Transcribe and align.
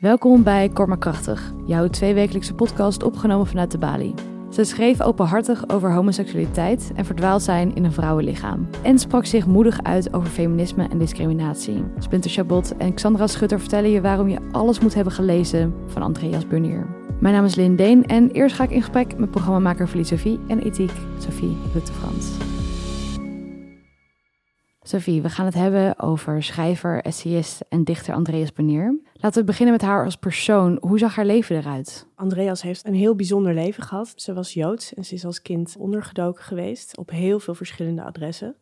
Welkom 0.00 0.42
bij 0.42 0.68
Korma 0.68 0.96
Krachtig, 0.96 1.52
jouw 1.64 1.88
tweewekelijkse 1.88 2.54
podcast 2.54 3.02
opgenomen 3.02 3.46
vanuit 3.46 3.70
de 3.70 3.78
Bali. 3.78 4.14
Ze 4.50 4.64
schreef 4.64 5.00
openhartig 5.00 5.68
over 5.68 5.92
homoseksualiteit 5.92 6.92
en 6.94 7.04
verdwaald 7.04 7.42
zijn 7.42 7.74
in 7.74 7.84
een 7.84 7.92
vrouwenlichaam. 7.92 8.68
En 8.82 8.98
sprak 8.98 9.26
zich 9.26 9.46
moedig 9.46 9.82
uit 9.82 10.12
over 10.12 10.28
feminisme 10.28 10.88
en 10.88 10.98
discriminatie. 10.98 11.84
Splinter 11.98 12.30
Chabot 12.30 12.76
en 12.76 12.94
Xandra 12.94 13.26
Schutter 13.26 13.60
vertellen 13.60 13.90
je 13.90 14.00
waarom 14.00 14.28
je 14.28 14.38
alles 14.52 14.80
moet 14.80 14.94
hebben 14.94 15.12
gelezen 15.12 15.74
van 15.86 16.02
Andreas 16.02 16.46
Burnier. 16.46 16.86
Mijn 17.20 17.34
naam 17.34 17.44
is 17.44 17.54
Lynn 17.54 17.76
Deen 17.76 18.06
en 18.06 18.30
eerst 18.30 18.56
ga 18.56 18.64
ik 18.64 18.70
in 18.70 18.80
gesprek 18.80 19.18
met 19.18 19.30
programmamaker 19.30 19.88
Sophie 20.04 20.40
en 20.48 20.58
ethiek 20.58 20.92
Sophie 21.18 21.56
Rutte-Frans. 21.72 22.47
Sophie, 24.88 25.22
we 25.22 25.28
gaan 25.28 25.44
het 25.44 25.54
hebben 25.54 25.98
over 25.98 26.42
schrijver, 26.42 27.02
essayist 27.02 27.60
en 27.68 27.84
dichter 27.84 28.14
Andreas 28.14 28.52
Burnier. 28.52 29.00
Laten 29.14 29.40
we 29.40 29.46
beginnen 29.46 29.74
met 29.74 29.82
haar 29.82 30.04
als 30.04 30.16
persoon. 30.16 30.78
Hoe 30.80 30.98
zag 30.98 31.14
haar 31.14 31.24
leven 31.24 31.56
eruit? 31.56 32.06
Andreas 32.14 32.62
heeft 32.62 32.86
een 32.86 32.94
heel 32.94 33.14
bijzonder 33.14 33.54
leven 33.54 33.82
gehad. 33.82 34.12
Ze 34.16 34.32
was 34.34 34.52
Joods 34.52 34.94
en 34.94 35.04
ze 35.04 35.14
is 35.14 35.24
als 35.24 35.42
kind 35.42 35.76
ondergedoken 35.78 36.42
geweest 36.42 36.96
op 36.96 37.10
heel 37.10 37.40
veel 37.40 37.54
verschillende 37.54 38.02
adressen. 38.02 38.56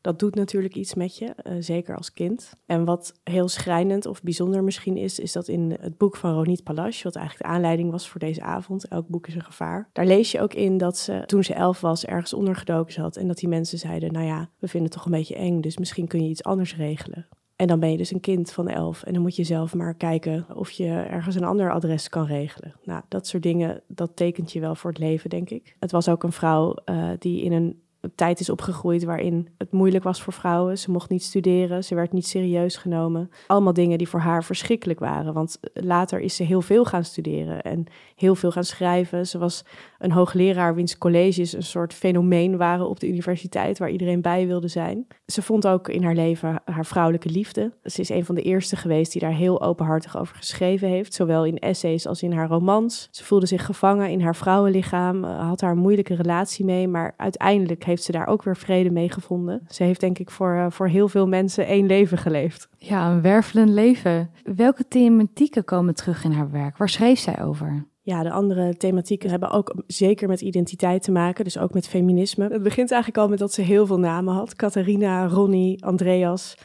Dat 0.00 0.18
doet 0.18 0.34
natuurlijk 0.34 0.74
iets 0.74 0.94
met 0.94 1.16
je, 1.16 1.34
uh, 1.44 1.52
zeker 1.58 1.96
als 1.96 2.12
kind. 2.12 2.52
En 2.66 2.84
wat 2.84 3.20
heel 3.24 3.48
schrijnend 3.48 4.06
of 4.06 4.22
bijzonder 4.22 4.64
misschien 4.64 4.96
is, 4.96 5.18
is 5.18 5.32
dat 5.32 5.48
in 5.48 5.76
het 5.80 5.98
boek 5.98 6.16
van 6.16 6.34
Ronit 6.34 6.62
Palash, 6.62 7.02
wat 7.02 7.16
eigenlijk 7.16 7.46
de 7.46 7.54
aanleiding 7.54 7.90
was 7.90 8.08
voor 8.08 8.20
deze 8.20 8.42
avond, 8.42 8.88
elk 8.88 9.08
boek 9.08 9.26
is 9.26 9.34
een 9.34 9.44
gevaar. 9.44 9.88
Daar 9.92 10.06
lees 10.06 10.32
je 10.32 10.40
ook 10.40 10.54
in 10.54 10.78
dat 10.78 10.98
ze 10.98 11.22
toen 11.26 11.44
ze 11.44 11.54
elf 11.54 11.80
was 11.80 12.04
ergens 12.04 12.32
ondergedoken 12.32 12.92
zat 12.92 13.16
en 13.16 13.26
dat 13.26 13.38
die 13.38 13.48
mensen 13.48 13.78
zeiden, 13.78 14.12
nou 14.12 14.26
ja, 14.26 14.48
we 14.58 14.68
vinden 14.68 14.88
het 14.90 14.98
toch 14.98 15.04
een 15.04 15.18
beetje 15.18 15.36
eng, 15.36 15.60
dus 15.60 15.78
misschien 15.78 16.06
kun 16.06 16.22
je 16.22 16.28
iets 16.28 16.44
anders 16.44 16.76
regelen. 16.76 17.26
En 17.56 17.66
dan 17.66 17.80
ben 17.80 17.90
je 17.90 17.96
dus 17.96 18.12
een 18.12 18.20
kind 18.20 18.52
van 18.52 18.68
elf 18.68 19.02
en 19.02 19.12
dan 19.12 19.22
moet 19.22 19.36
je 19.36 19.44
zelf 19.44 19.74
maar 19.74 19.94
kijken 19.94 20.46
of 20.54 20.70
je 20.70 20.88
ergens 20.88 21.34
een 21.34 21.44
ander 21.44 21.72
adres 21.72 22.08
kan 22.08 22.26
regelen. 22.26 22.74
Nou, 22.84 23.02
dat 23.08 23.26
soort 23.26 23.42
dingen, 23.42 23.82
dat 23.86 24.16
tekent 24.16 24.52
je 24.52 24.60
wel 24.60 24.74
voor 24.74 24.90
het 24.90 24.98
leven, 24.98 25.30
denk 25.30 25.50
ik. 25.50 25.76
Het 25.78 25.90
was 25.90 26.08
ook 26.08 26.22
een 26.22 26.32
vrouw 26.32 26.76
uh, 26.90 27.10
die 27.18 27.42
in 27.42 27.52
een 27.52 27.80
tijd 28.14 28.40
is 28.40 28.50
opgegroeid 28.50 29.04
waarin 29.04 29.48
het 29.58 29.72
moeilijk 29.72 30.04
was 30.04 30.22
voor 30.22 30.32
vrouwen. 30.32 30.78
Ze 30.78 30.90
mocht 30.90 31.10
niet 31.10 31.22
studeren, 31.22 31.84
ze 31.84 31.94
werd 31.94 32.12
niet 32.12 32.26
serieus 32.26 32.76
genomen. 32.76 33.30
Allemaal 33.46 33.72
dingen 33.72 33.98
die 33.98 34.08
voor 34.08 34.20
haar 34.20 34.44
verschrikkelijk 34.44 34.98
waren. 34.98 35.32
Want 35.32 35.58
later 35.72 36.20
is 36.20 36.36
ze 36.36 36.42
heel 36.42 36.62
veel 36.62 36.84
gaan 36.84 37.04
studeren 37.04 37.62
en 37.62 37.84
heel 38.16 38.34
veel 38.34 38.50
gaan 38.50 38.64
schrijven. 38.64 39.26
Ze 39.26 39.38
was 39.38 39.64
een 39.98 40.12
hoogleraar 40.12 40.74
wiens 40.74 40.98
colleges 40.98 41.52
een 41.52 41.62
soort 41.62 41.94
fenomeen 41.94 42.56
waren 42.56 42.88
op 42.88 43.00
de 43.00 43.08
universiteit 43.08 43.78
waar 43.78 43.90
iedereen 43.90 44.20
bij 44.20 44.46
wilde 44.46 44.68
zijn. 44.68 45.06
Ze 45.26 45.42
vond 45.42 45.66
ook 45.66 45.88
in 45.88 46.02
haar 46.02 46.14
leven 46.14 46.62
haar 46.64 46.86
vrouwelijke 46.86 47.30
liefde. 47.30 47.72
Ze 47.84 48.00
is 48.00 48.08
een 48.08 48.24
van 48.24 48.34
de 48.34 48.42
eerste 48.42 48.76
geweest 48.76 49.12
die 49.12 49.20
daar 49.20 49.34
heel 49.34 49.62
openhartig 49.62 50.18
over 50.18 50.36
geschreven 50.36 50.88
heeft, 50.88 51.14
zowel 51.14 51.44
in 51.44 51.58
essays 51.58 52.06
als 52.06 52.22
in 52.22 52.32
haar 52.32 52.48
romans. 52.48 53.08
Ze 53.10 53.24
voelde 53.24 53.46
zich 53.46 53.64
gevangen 53.64 54.10
in 54.10 54.20
haar 54.20 54.36
vrouwenlichaam, 54.36 55.24
had 55.24 55.58
daar 55.58 55.70
een 55.70 55.78
moeilijke 55.78 56.14
relatie 56.14 56.64
mee, 56.64 56.88
maar 56.88 57.14
uiteindelijk 57.16 57.84
heeft 57.90 58.02
ze 58.02 58.12
daar 58.12 58.26
ook 58.26 58.42
weer 58.42 58.56
vrede 58.56 58.90
mee 58.90 59.10
gevonden. 59.10 59.62
Ze 59.68 59.82
heeft 59.82 60.00
denk 60.00 60.18
ik 60.18 60.30
voor, 60.30 60.54
uh, 60.54 60.66
voor 60.68 60.88
heel 60.88 61.08
veel 61.08 61.26
mensen 61.26 61.66
één 61.66 61.86
leven 61.86 62.18
geleefd. 62.18 62.68
Ja, 62.76 63.10
een 63.10 63.22
wervelend 63.22 63.68
leven. 63.70 64.30
Welke 64.56 64.88
thematieken 64.88 65.64
komen 65.64 65.94
terug 65.94 66.24
in 66.24 66.32
haar 66.32 66.50
werk? 66.50 66.76
Waar 66.76 66.88
schreef 66.88 67.18
zij 67.18 67.42
over? 67.42 67.88
Ja, 68.02 68.22
de 68.22 68.30
andere 68.30 68.76
thematieken 68.76 69.30
hebben 69.30 69.50
ook 69.50 69.74
zeker 69.86 70.28
met 70.28 70.40
identiteit 70.40 71.02
te 71.02 71.12
maken, 71.12 71.44
dus 71.44 71.58
ook 71.58 71.74
met 71.74 71.88
feminisme. 71.88 72.48
Het 72.48 72.62
begint 72.62 72.90
eigenlijk 72.90 73.22
al 73.22 73.28
met 73.28 73.38
dat 73.38 73.52
ze 73.52 73.62
heel 73.62 73.86
veel 73.86 73.98
namen 73.98 74.34
had. 74.34 74.54
Catharina, 74.54 75.26
Ronnie, 75.26 75.84
Andreas. 75.84 76.56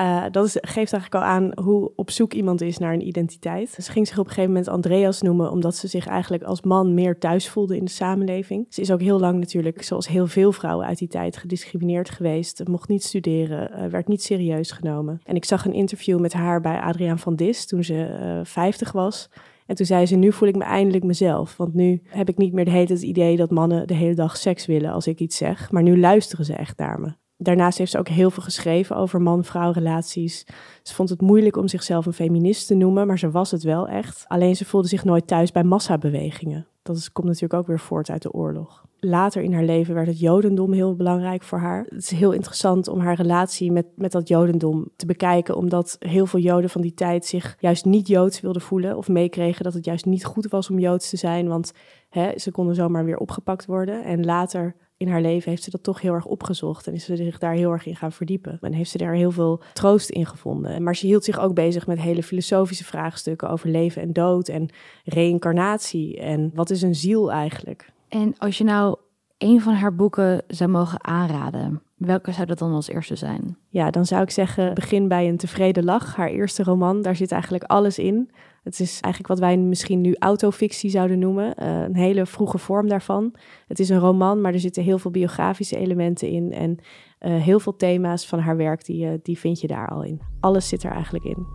Uh, 0.00 0.24
dat 0.30 0.50
geeft 0.60 0.92
eigenlijk 0.92 1.14
al 1.14 1.22
aan 1.22 1.52
hoe 1.62 1.92
op 1.96 2.10
zoek 2.10 2.32
iemand 2.32 2.60
is 2.60 2.78
naar 2.78 2.92
een 2.92 3.06
identiteit. 3.06 3.70
Ze 3.70 3.92
ging 3.92 4.06
zich 4.06 4.18
op 4.18 4.24
een 4.24 4.30
gegeven 4.30 4.50
moment 4.50 4.68
Andreas 4.68 5.22
noemen, 5.22 5.50
omdat 5.50 5.76
ze 5.76 5.88
zich 5.88 6.06
eigenlijk 6.06 6.42
als 6.42 6.62
man 6.62 6.94
meer 6.94 7.18
thuis 7.18 7.48
voelde 7.48 7.76
in 7.76 7.84
de 7.84 7.90
samenleving. 7.90 8.66
Ze 8.68 8.80
is 8.80 8.92
ook 8.92 9.00
heel 9.00 9.20
lang 9.20 9.38
natuurlijk, 9.38 9.82
zoals 9.82 10.08
heel 10.08 10.26
veel 10.26 10.52
vrouwen 10.52 10.86
uit 10.86 10.98
die 10.98 11.08
tijd, 11.08 11.36
gediscrimineerd 11.36 12.10
geweest. 12.10 12.68
Mocht 12.68 12.88
niet 12.88 13.04
studeren, 13.04 13.70
uh, 13.72 13.86
werd 13.86 14.08
niet 14.08 14.22
serieus 14.22 14.70
genomen. 14.70 15.20
En 15.24 15.34
ik 15.34 15.44
zag 15.44 15.64
een 15.64 15.72
interview 15.72 16.20
met 16.20 16.32
haar 16.32 16.60
bij 16.60 16.80
Adriaan 16.80 17.18
van 17.18 17.36
Dis 17.36 17.66
toen 17.66 17.84
ze 17.84 18.18
uh, 18.22 18.40
50 18.42 18.92
was. 18.92 19.30
En 19.66 19.76
toen 19.76 19.86
zei 19.86 20.06
ze, 20.06 20.16
nu 20.16 20.32
voel 20.32 20.48
ik 20.48 20.56
me 20.56 20.64
eindelijk 20.64 21.04
mezelf. 21.04 21.56
Want 21.56 21.74
nu 21.74 22.02
heb 22.04 22.28
ik 22.28 22.36
niet 22.36 22.52
meer 22.52 22.64
de 22.64 22.70
hele 22.70 22.86
tijd 22.86 22.98
het 22.98 23.08
idee 23.08 23.36
dat 23.36 23.50
mannen 23.50 23.86
de 23.86 23.94
hele 23.94 24.14
dag 24.14 24.36
seks 24.36 24.66
willen 24.66 24.92
als 24.92 25.06
ik 25.06 25.20
iets 25.20 25.36
zeg. 25.36 25.70
Maar 25.70 25.82
nu 25.82 25.98
luisteren 25.98 26.44
ze 26.44 26.54
echt 26.54 26.78
naar 26.78 27.00
me. 27.00 27.19
Daarnaast 27.42 27.78
heeft 27.78 27.90
ze 27.90 27.98
ook 27.98 28.08
heel 28.08 28.30
veel 28.30 28.42
geschreven 28.42 28.96
over 28.96 29.22
man-vrouw 29.22 29.70
relaties. 29.72 30.46
Ze 30.82 30.94
vond 30.94 31.08
het 31.08 31.20
moeilijk 31.20 31.56
om 31.56 31.68
zichzelf 31.68 32.06
een 32.06 32.12
feminist 32.12 32.66
te 32.66 32.74
noemen, 32.74 33.06
maar 33.06 33.18
ze 33.18 33.30
was 33.30 33.50
het 33.50 33.62
wel 33.62 33.88
echt. 33.88 34.24
Alleen 34.28 34.56
ze 34.56 34.64
voelde 34.64 34.88
zich 34.88 35.04
nooit 35.04 35.26
thuis 35.26 35.52
bij 35.52 35.64
massabewegingen. 35.64 36.66
Dat 36.82 37.12
komt 37.12 37.26
natuurlijk 37.26 37.54
ook 37.54 37.66
weer 37.66 37.78
voort 37.78 38.10
uit 38.10 38.22
de 38.22 38.32
oorlog. 38.32 38.84
Later 38.98 39.42
in 39.42 39.52
haar 39.52 39.64
leven 39.64 39.94
werd 39.94 40.06
het 40.06 40.18
Jodendom 40.18 40.72
heel 40.72 40.96
belangrijk 40.96 41.42
voor 41.42 41.58
haar. 41.58 41.84
Het 41.88 42.02
is 42.02 42.10
heel 42.10 42.32
interessant 42.32 42.88
om 42.88 43.00
haar 43.00 43.14
relatie 43.14 43.72
met, 43.72 43.86
met 43.96 44.12
dat 44.12 44.28
Jodendom 44.28 44.88
te 44.96 45.06
bekijken, 45.06 45.56
omdat 45.56 45.96
heel 45.98 46.26
veel 46.26 46.40
Joden 46.40 46.70
van 46.70 46.80
die 46.80 46.94
tijd 46.94 47.24
zich 47.26 47.56
juist 47.58 47.84
niet 47.84 48.06
Joods 48.06 48.40
wilden 48.40 48.62
voelen 48.62 48.96
of 48.96 49.08
meekregen 49.08 49.64
dat 49.64 49.74
het 49.74 49.84
juist 49.84 50.04
niet 50.04 50.24
goed 50.24 50.48
was 50.48 50.70
om 50.70 50.78
Joods 50.78 51.10
te 51.10 51.16
zijn, 51.16 51.48
want 51.48 51.72
hè, 52.08 52.38
ze 52.38 52.50
konden 52.50 52.74
zomaar 52.74 53.04
weer 53.04 53.18
opgepakt 53.18 53.66
worden. 53.66 54.04
En 54.04 54.24
later 54.24 54.74
in 55.00 55.08
haar 55.08 55.20
leven 55.20 55.50
heeft 55.50 55.62
ze 55.62 55.70
dat 55.70 55.82
toch 55.82 56.00
heel 56.00 56.14
erg 56.14 56.26
opgezocht 56.26 56.86
en 56.86 56.94
is 56.94 57.04
ze 57.04 57.16
zich 57.16 57.38
daar 57.38 57.52
heel 57.52 57.70
erg 57.70 57.86
in 57.86 57.96
gaan 57.96 58.12
verdiepen. 58.12 58.58
En 58.60 58.72
heeft 58.72 58.90
ze 58.90 58.98
daar 58.98 59.14
heel 59.14 59.30
veel 59.30 59.60
troost 59.72 60.10
in 60.10 60.26
gevonden. 60.26 60.82
Maar 60.82 60.96
ze 60.96 61.06
hield 61.06 61.24
zich 61.24 61.38
ook 61.40 61.54
bezig 61.54 61.86
met 61.86 62.00
hele 62.00 62.22
filosofische 62.22 62.84
vraagstukken 62.84 63.50
over 63.50 63.68
leven 63.68 64.02
en 64.02 64.12
dood 64.12 64.48
en 64.48 64.68
reïncarnatie 65.04 66.18
en 66.18 66.50
wat 66.54 66.70
is 66.70 66.82
een 66.82 66.94
ziel 66.94 67.32
eigenlijk. 67.32 67.92
En 68.08 68.34
als 68.38 68.58
je 68.58 68.64
nou 68.64 68.96
een 69.38 69.60
van 69.60 69.74
haar 69.74 69.94
boeken 69.94 70.42
zou 70.46 70.70
mogen 70.70 71.04
aanraden, 71.04 71.82
welke 71.94 72.32
zou 72.32 72.46
dat 72.46 72.58
dan 72.58 72.72
als 72.72 72.88
eerste 72.88 73.16
zijn? 73.16 73.56
Ja, 73.68 73.90
dan 73.90 74.06
zou 74.06 74.22
ik 74.22 74.30
zeggen 74.30 74.74
begin 74.74 75.08
bij 75.08 75.28
een 75.28 75.36
tevreden 75.36 75.84
lach. 75.84 76.16
Haar 76.16 76.28
eerste 76.28 76.62
roman, 76.62 77.02
daar 77.02 77.16
zit 77.16 77.32
eigenlijk 77.32 77.64
alles 77.64 77.98
in. 77.98 78.30
Het 78.62 78.80
is 78.80 79.00
eigenlijk 79.00 79.26
wat 79.26 79.38
wij 79.38 79.56
misschien 79.56 80.00
nu 80.00 80.14
autofictie 80.18 80.90
zouden 80.90 81.18
noemen. 81.18 81.54
Uh, 81.62 81.80
een 81.82 81.96
hele 81.96 82.26
vroege 82.26 82.58
vorm 82.58 82.88
daarvan. 82.88 83.34
Het 83.66 83.78
is 83.78 83.88
een 83.88 83.98
roman, 83.98 84.40
maar 84.40 84.52
er 84.52 84.60
zitten 84.60 84.82
heel 84.82 84.98
veel 84.98 85.10
biografische 85.10 85.76
elementen 85.76 86.28
in. 86.28 86.52
En 86.52 86.70
uh, 86.70 87.42
heel 87.42 87.60
veel 87.60 87.76
thema's 87.76 88.26
van 88.26 88.38
haar 88.38 88.56
werk, 88.56 88.84
die, 88.84 89.06
uh, 89.06 89.12
die 89.22 89.38
vind 89.38 89.60
je 89.60 89.66
daar 89.66 89.88
al 89.88 90.02
in. 90.02 90.20
Alles 90.40 90.68
zit 90.68 90.82
er 90.82 90.92
eigenlijk 90.92 91.24
in. 91.24 91.46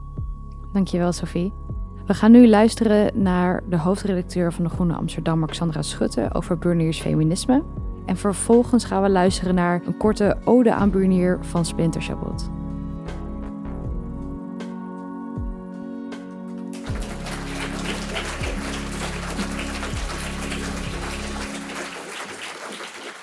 Dankjewel, 0.73 1.11
Sophie. 1.11 1.53
We 2.05 2.13
gaan 2.13 2.31
nu 2.31 2.47
luisteren 2.47 3.21
naar 3.21 3.63
de 3.69 3.77
hoofdredacteur 3.77 4.53
van 4.53 4.63
de 4.63 4.69
Groene 4.69 4.95
Amsterdam, 4.95 5.49
Sandra 5.49 5.81
Schutte, 5.81 6.29
over 6.33 6.57
Burniers 6.57 7.01
feminisme. 7.01 7.63
En 8.05 8.17
vervolgens 8.17 8.85
gaan 8.85 9.01
we 9.01 9.09
luisteren 9.09 9.55
naar 9.55 9.81
een 9.85 9.97
korte 9.97 10.37
ode 10.43 10.73
aan 10.73 10.91
Burnier 10.91 11.37
van 11.41 11.65
Splinter 11.65 12.01
Chabot. 12.01 12.54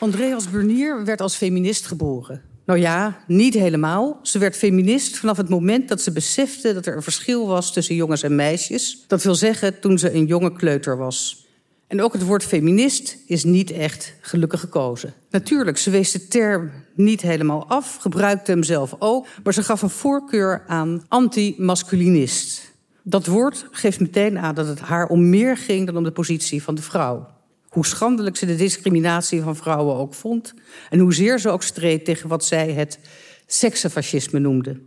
Andreas 0.03 0.51
Burnier 0.51 1.05
werd 1.05 1.21
als 1.21 1.37
feminist 1.37 1.87
geboren. 1.87 2.43
Nou 2.67 2.79
ja, 2.79 3.19
niet 3.27 3.55
helemaal. 3.55 4.19
Ze 4.23 4.39
werd 4.39 4.57
feminist 4.57 5.17
vanaf 5.17 5.37
het 5.37 5.49
moment 5.49 5.89
dat 5.89 6.01
ze 6.01 6.13
besefte 6.13 6.75
dat 6.75 6.87
er 6.87 6.97
een 6.97 7.03
verschil 7.03 7.47
was 7.47 7.73
tussen 7.73 7.95
jongens 7.95 8.23
en 8.23 8.35
meisjes. 8.35 9.05
Dat 9.07 9.23
wil 9.23 9.35
zeggen 9.35 9.81
toen 9.81 9.99
ze 9.99 10.15
een 10.15 10.27
jonge 10.27 10.53
kleuter 10.53 10.97
was. 10.97 11.47
En 11.87 12.03
ook 12.03 12.13
het 12.13 12.25
woord 12.25 12.45
feminist 12.45 13.19
is 13.27 13.45
niet 13.45 13.71
echt 13.71 14.15
gelukkig 14.21 14.61
gekozen. 14.61 15.15
Natuurlijk, 15.31 15.79
ze 15.79 15.91
wees 15.91 16.13
de 16.13 16.29
term 16.29 16.71
niet 16.95 17.21
helemaal 17.21 17.69
af, 17.69 17.97
gebruikte 17.97 18.51
hem 18.51 18.63
zelf 18.63 18.95
ook, 18.99 19.27
maar 19.43 19.55
ze 19.55 19.63
gaf 19.63 19.83
een 19.83 19.91
voorkeur 19.91 20.65
aan 20.67 21.05
anti-masculinist. 21.09 22.73
Dat 23.03 23.27
woord 23.27 23.67
geeft 23.71 24.01
meteen 24.01 24.39
aan 24.39 24.55
dat 24.55 24.67
het 24.67 24.81
haar 24.81 25.07
om 25.07 25.29
meer 25.29 25.57
ging 25.57 25.87
dan 25.87 25.97
om 25.97 26.05
de 26.05 26.13
positie 26.13 26.63
van 26.63 26.75
de 26.75 26.83
vrouw 26.83 27.41
hoe 27.73 27.87
schandelijk 27.87 28.37
ze 28.37 28.47
de 28.47 28.57
discriminatie 28.57 29.43
van 29.43 29.57
vrouwen 29.57 29.97
ook 29.97 30.15
vond 30.15 30.55
en 30.91 30.99
hoezeer 30.99 31.39
ze 31.39 31.49
ook 31.49 31.63
streed 31.63 32.05
tegen 32.05 32.29
wat 32.29 32.45
zij 32.45 32.73
het 32.73 32.99
seksenfascisme 33.47 34.39
noemde. 34.39 34.81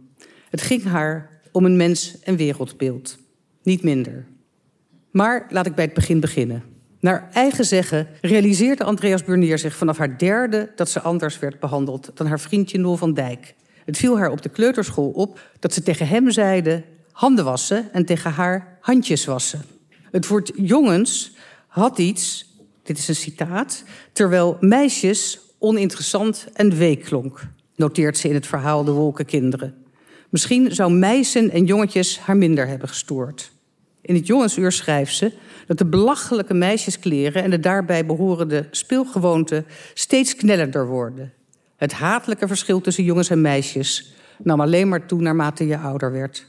Het 0.50 0.62
ging 0.62 0.84
haar 0.84 1.30
om 1.52 1.66
een 1.66 1.78
mens- 1.78 2.20
en 2.20 2.36
wereldbeeld, 2.36 3.18
niet 3.64 3.84
minder. 3.84 4.26
Maar 5.12 5.46
laat 5.50 5.66
ik 5.66 5.76
bij 5.76 5.86
het 5.86 5.94
begin 5.94 6.20
beginnen. 6.20 6.64
Naar 7.00 7.30
eigen 7.34 7.66
zeggen 7.66 8.08
realiseerde 8.22 8.84
Andreas 8.84 9.24
Burnier 9.24 9.58
zich 9.58 9.76
vanaf 9.76 9.98
haar 9.98 10.18
derde 10.18 10.72
dat 10.76 10.90
ze 10.90 11.02
anders 11.02 11.40
werd 11.40 11.60
behandeld 11.60 12.12
dan 12.14 12.28
haar 12.28 12.40
vriendje 12.40 12.78
Nol 12.78 12.96
van 12.96 13.14
Dijk. 13.14 13.56
Het 13.86 13.98
viel 13.98 14.18
haar 14.18 14.32
op 14.32 14.42
de 14.42 14.50
kleuterschool 14.50 15.10
op 15.10 15.40
dat 15.60 15.74
ze 15.74 15.84
tegen 15.84 16.08
hem 16.08 16.32
zeiden 16.32 16.84
handen 17.12 17.46
wassen 17.46 17.94
en 17.94 18.06
tegen 18.06 18.32
haar 18.32 18.78
handjes 18.82 19.26
wassen. 19.26 19.62
Het 20.12 20.28
woord 20.28 20.52
jongens 20.56 21.32
had 21.68 21.98
iets 21.98 22.54
dit 22.86 22.98
is 22.98 23.08
een 23.08 23.16
citaat, 23.16 23.84
terwijl 24.14 24.58
meisjes 24.60 25.40
oninteressant 25.60 26.48
en 26.54 26.78
week 26.78 27.04
klonk, 27.04 27.48
noteert 27.76 28.18
ze 28.18 28.28
in 28.28 28.34
het 28.34 28.48
verhaal 28.48 28.84
De 28.84 28.92
Wolkenkinderen. 28.92 29.76
Misschien 30.30 30.72
zou 30.76 30.92
meisen 30.92 31.52
en 31.52 31.66
jongetjes 31.66 32.20
haar 32.20 32.38
minder 32.38 32.68
hebben 32.68 32.88
gestoord. 32.88 33.52
In 34.02 34.16
het 34.16 34.28
jongensuur 34.28 34.72
schrijft 34.72 35.16
ze 35.16 35.32
dat 35.68 35.78
de 35.78 35.86
belachelijke 35.86 36.54
meisjeskleren 36.54 37.44
en 37.44 37.50
de 37.50 37.60
daarbij 37.60 38.06
behorende 38.06 38.68
speelgewoonten 38.72 39.66
steeds 39.94 40.36
knellender 40.36 40.88
worden. 40.88 41.34
Het 41.76 41.94
hatelijke 41.94 42.48
verschil 42.48 42.82
tussen 42.82 43.04
jongens 43.04 43.30
en 43.30 43.42
meisjes 43.42 44.14
nam 44.44 44.62
alleen 44.62 44.88
maar 44.88 45.06
toe 45.06 45.22
naarmate 45.22 45.68
je 45.68 45.78
ouder 45.78 46.12
werd. 46.12 46.48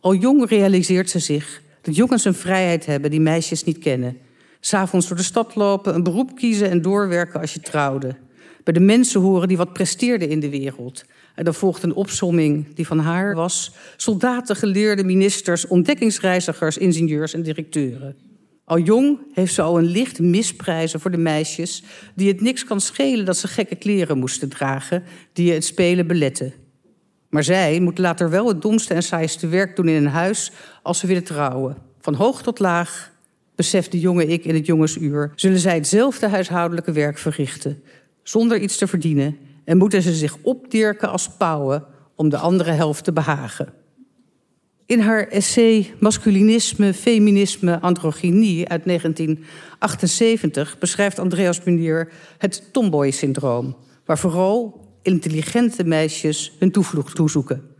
Al 0.00 0.14
jong 0.14 0.48
realiseert 0.48 1.10
ze 1.10 1.18
zich 1.18 1.62
dat 1.80 1.96
jongens 1.96 2.24
een 2.24 2.34
vrijheid 2.34 2.86
hebben 2.86 3.10
die 3.10 3.20
meisjes 3.20 3.64
niet 3.64 3.78
kennen. 3.78 4.18
S'avonds 4.64 5.08
door 5.08 5.16
de 5.16 5.22
stad 5.22 5.54
lopen, 5.54 5.94
een 5.94 6.02
beroep 6.02 6.36
kiezen 6.36 6.70
en 6.70 6.82
doorwerken 6.82 7.40
als 7.40 7.54
je 7.54 7.60
trouwde. 7.60 8.16
Bij 8.64 8.74
de 8.74 8.80
mensen 8.80 9.20
horen 9.20 9.48
die 9.48 9.56
wat 9.56 9.72
presteerden 9.72 10.28
in 10.28 10.40
de 10.40 10.50
wereld. 10.50 11.04
En 11.34 11.44
dan 11.44 11.54
volgt 11.54 11.82
een 11.82 11.94
opsomming 11.94 12.74
die 12.74 12.86
van 12.86 12.98
haar 12.98 13.34
was: 13.34 13.72
soldaten, 13.96 14.56
geleerden, 14.56 15.06
ministers, 15.06 15.66
ontdekkingsreizigers, 15.66 16.78
ingenieurs 16.78 17.34
en 17.34 17.42
directeuren. 17.42 18.16
Al 18.64 18.78
jong 18.78 19.18
heeft 19.32 19.54
ze 19.54 19.62
al 19.62 19.78
een 19.78 19.84
licht 19.84 20.20
misprijzen 20.20 21.00
voor 21.00 21.10
de 21.10 21.16
meisjes 21.16 21.82
die 22.14 22.28
het 22.28 22.40
niks 22.40 22.64
kan 22.64 22.80
schelen 22.80 23.24
dat 23.24 23.36
ze 23.36 23.48
gekke 23.48 23.76
kleren 23.76 24.18
moesten 24.18 24.48
dragen, 24.48 25.02
die 25.32 25.46
je 25.46 25.52
het 25.52 25.64
spelen 25.64 26.06
beletten. 26.06 26.52
Maar 27.28 27.44
zij 27.44 27.80
moet 27.80 27.98
later 27.98 28.30
wel 28.30 28.48
het 28.48 28.62
domste 28.62 28.94
en 28.94 29.02
saaiste 29.02 29.48
werk 29.48 29.76
doen 29.76 29.88
in 29.88 30.04
een 30.04 30.12
huis 30.12 30.52
als 30.82 30.98
ze 30.98 31.06
willen 31.06 31.24
trouwen. 31.24 31.76
Van 32.00 32.14
hoog 32.14 32.42
tot 32.42 32.58
laag, 32.58 33.11
beseft 33.54 33.92
de 33.92 34.00
jonge 34.00 34.26
ik 34.26 34.44
in 34.44 34.54
het 34.54 34.66
jongensuur, 34.66 35.32
zullen 35.34 35.58
zij 35.58 35.74
hetzelfde 35.74 36.28
huishoudelijke 36.28 36.92
werk 36.92 37.18
verrichten, 37.18 37.82
zonder 38.22 38.58
iets 38.58 38.76
te 38.76 38.86
verdienen, 38.86 39.36
en 39.64 39.76
moeten 39.76 40.02
ze 40.02 40.14
zich 40.14 40.36
opdirken 40.42 41.10
als 41.10 41.28
pauwen 41.36 41.84
om 42.16 42.28
de 42.28 42.36
andere 42.36 42.70
helft 42.70 43.04
te 43.04 43.12
behagen. 43.12 43.72
In 44.86 45.00
haar 45.00 45.28
essay 45.28 45.94
Masculinisme, 45.98 46.94
Feminisme, 46.94 47.80
Androgynie 47.80 48.68
uit 48.68 48.84
1978 48.84 50.78
beschrijft 50.78 51.18
Andreas 51.18 51.64
Munier 51.64 52.12
het 52.38 52.72
tomboy-syndroom, 52.72 53.76
waar 54.04 54.18
vooral 54.18 54.80
intelligente 55.02 55.84
meisjes 55.84 56.52
hun 56.58 56.70
toevlucht 56.70 57.14
toezoeken. 57.14 57.70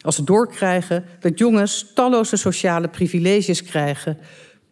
Als 0.00 0.16
ze 0.16 0.24
doorkrijgen 0.24 1.04
dat 1.20 1.38
jongens 1.38 1.92
talloze 1.94 2.36
sociale 2.36 2.88
privileges 2.88 3.62
krijgen, 3.62 4.18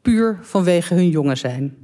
puur 0.04 0.38
vanwege 0.42 0.94
hun 0.94 1.08
jongen 1.08 1.36
zijn. 1.36 1.76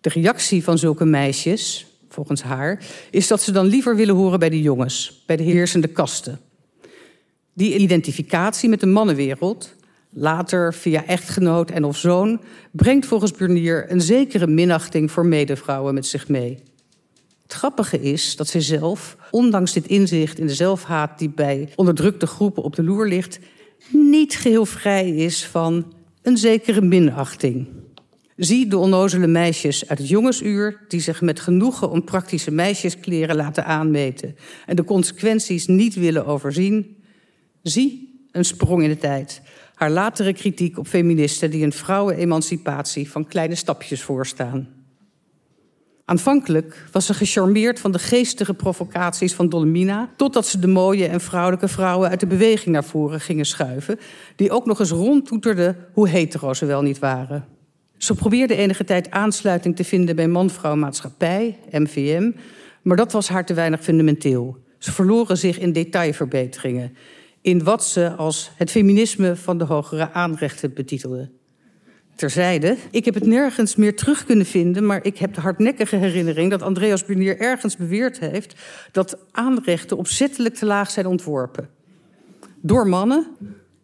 De 0.00 0.08
reactie 0.08 0.64
van 0.64 0.78
zulke 0.78 1.04
meisjes, 1.04 1.86
volgens 2.08 2.42
haar, 2.42 2.84
is 3.10 3.26
dat 3.26 3.42
ze 3.42 3.52
dan 3.52 3.66
liever 3.66 3.96
willen 3.96 4.14
horen 4.14 4.38
bij 4.38 4.48
de 4.48 4.62
jongens, 4.62 5.22
bij 5.26 5.36
de 5.36 5.42
heersende 5.42 5.88
kasten. 5.88 6.40
Die 7.52 7.78
identificatie 7.78 8.68
met 8.68 8.80
de 8.80 8.86
mannenwereld, 8.86 9.74
later 10.10 10.74
via 10.74 11.06
echtgenoot 11.06 11.70
en 11.70 11.84
of 11.84 11.96
zoon, 11.96 12.40
brengt 12.70 13.06
volgens 13.06 13.32
Burnier 13.32 13.90
een 13.90 14.00
zekere 14.00 14.46
minachting 14.46 15.10
voor 15.10 15.26
medevrouwen 15.26 15.94
met 15.94 16.06
zich 16.06 16.28
mee. 16.28 16.62
Het 17.42 17.52
grappige 17.52 18.00
is 18.00 18.36
dat 18.36 18.48
zij 18.48 18.60
zelf, 18.60 19.16
ondanks 19.30 19.72
dit 19.72 19.86
inzicht 19.86 20.38
in 20.38 20.46
de 20.46 20.54
zelfhaat 20.54 21.18
die 21.18 21.30
bij 21.30 21.72
onderdrukte 21.76 22.26
groepen 22.26 22.62
op 22.62 22.76
de 22.76 22.82
loer 22.82 23.08
ligt, 23.08 23.38
niet 23.90 24.36
geheel 24.36 24.66
vrij 24.66 25.10
is 25.10 25.46
van 25.46 25.92
een 26.22 26.36
zekere 26.36 26.80
minachting. 26.80 27.66
Zie 28.36 28.66
de 28.66 28.78
onnozele 28.78 29.26
meisjes 29.26 29.88
uit 29.88 29.98
het 29.98 30.08
jongensuur 30.08 30.80
die 30.88 31.00
zich 31.00 31.20
met 31.20 31.40
genoegen 31.40 31.90
om 31.90 32.04
praktische 32.04 32.50
meisjeskleren 32.50 33.36
laten 33.36 33.64
aanmeten 33.64 34.36
en 34.66 34.76
de 34.76 34.84
consequenties 34.84 35.66
niet 35.66 35.94
willen 35.94 36.26
overzien. 36.26 36.96
Zie 37.62 38.20
een 38.32 38.44
sprong 38.44 38.82
in 38.82 38.88
de 38.88 38.98
tijd. 38.98 39.42
Haar 39.74 39.90
latere 39.90 40.32
kritiek 40.32 40.78
op 40.78 40.86
feministen 40.86 41.50
die 41.50 41.64
een 41.64 41.72
vrouwenemancipatie 41.72 43.10
van 43.10 43.26
kleine 43.26 43.54
stapjes 43.54 44.02
voorstaan. 44.02 44.77
Aanvankelijk 46.08 46.84
was 46.92 47.06
ze 47.06 47.14
gecharmeerd 47.14 47.80
van 47.80 47.92
de 47.92 47.98
geestige 47.98 48.54
provocaties 48.54 49.34
van 49.34 49.48
Dolomina, 49.48 50.10
totdat 50.16 50.46
ze 50.46 50.58
de 50.58 50.66
mooie 50.66 51.06
en 51.06 51.20
vrouwelijke 51.20 51.68
vrouwen 51.68 52.10
uit 52.10 52.20
de 52.20 52.26
beweging 52.26 52.74
naar 52.74 52.84
voren 52.84 53.20
gingen 53.20 53.44
schuiven, 53.44 53.98
die 54.36 54.50
ook 54.50 54.66
nog 54.66 54.78
eens 54.78 54.90
rondtoeterden 54.90 55.76
hoe 55.92 56.08
hetero 56.08 56.54
ze 56.54 56.66
wel 56.66 56.82
niet 56.82 56.98
waren. 56.98 57.44
Ze 57.96 58.14
probeerde 58.14 58.56
enige 58.56 58.84
tijd 58.84 59.10
aansluiting 59.10 59.76
te 59.76 59.84
vinden 59.84 60.16
bij 60.16 60.28
man-vrouw 60.28 60.76
maatschappij, 60.76 61.58
MVM, 61.70 62.30
maar 62.82 62.96
dat 62.96 63.12
was 63.12 63.28
haar 63.28 63.46
te 63.46 63.54
weinig 63.54 63.82
fundamenteel. 63.82 64.56
Ze 64.78 64.92
verloren 64.92 65.38
zich 65.38 65.58
in 65.58 65.72
detailverbeteringen, 65.72 66.96
in 67.40 67.64
wat 67.64 67.84
ze 67.84 68.10
als 68.10 68.50
het 68.56 68.70
feminisme 68.70 69.36
van 69.36 69.58
de 69.58 69.64
hogere 69.64 70.12
aanrechten 70.12 70.74
betitelde 70.74 71.30
terzijde. 72.18 72.76
Ik 72.90 73.04
heb 73.04 73.14
het 73.14 73.26
nergens 73.26 73.76
meer 73.76 73.96
terug 73.96 74.24
kunnen 74.24 74.46
vinden, 74.46 74.86
maar 74.86 75.04
ik 75.04 75.18
heb 75.18 75.34
de 75.34 75.40
hardnekkige 75.40 75.96
herinnering 75.96 76.50
dat 76.50 76.62
Andreas 76.62 77.04
Bunier 77.04 77.40
ergens 77.40 77.76
beweerd 77.76 78.18
heeft 78.18 78.54
dat 78.92 79.18
aanrechten 79.30 79.96
opzettelijk 79.96 80.54
te 80.54 80.66
laag 80.66 80.90
zijn 80.90 81.06
ontworpen. 81.06 81.68
Door 82.60 82.88
mannen 82.88 83.26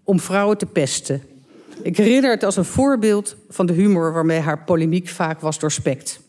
om 0.04 0.20
vrouwen 0.20 0.58
te 0.58 0.66
pesten. 0.66 1.22
Ik 1.82 1.96
herinner 1.96 2.31
het 2.31 2.42
als 2.42 2.56
een 2.56 2.64
voorbeeld 2.64 3.36
van 3.48 3.66
de 3.66 3.72
humor 3.72 4.12
waarmee 4.12 4.40
haar 4.40 4.64
polemiek 4.64 5.08
vaak 5.08 5.40
was 5.40 5.58
doorspekt. 5.58 6.20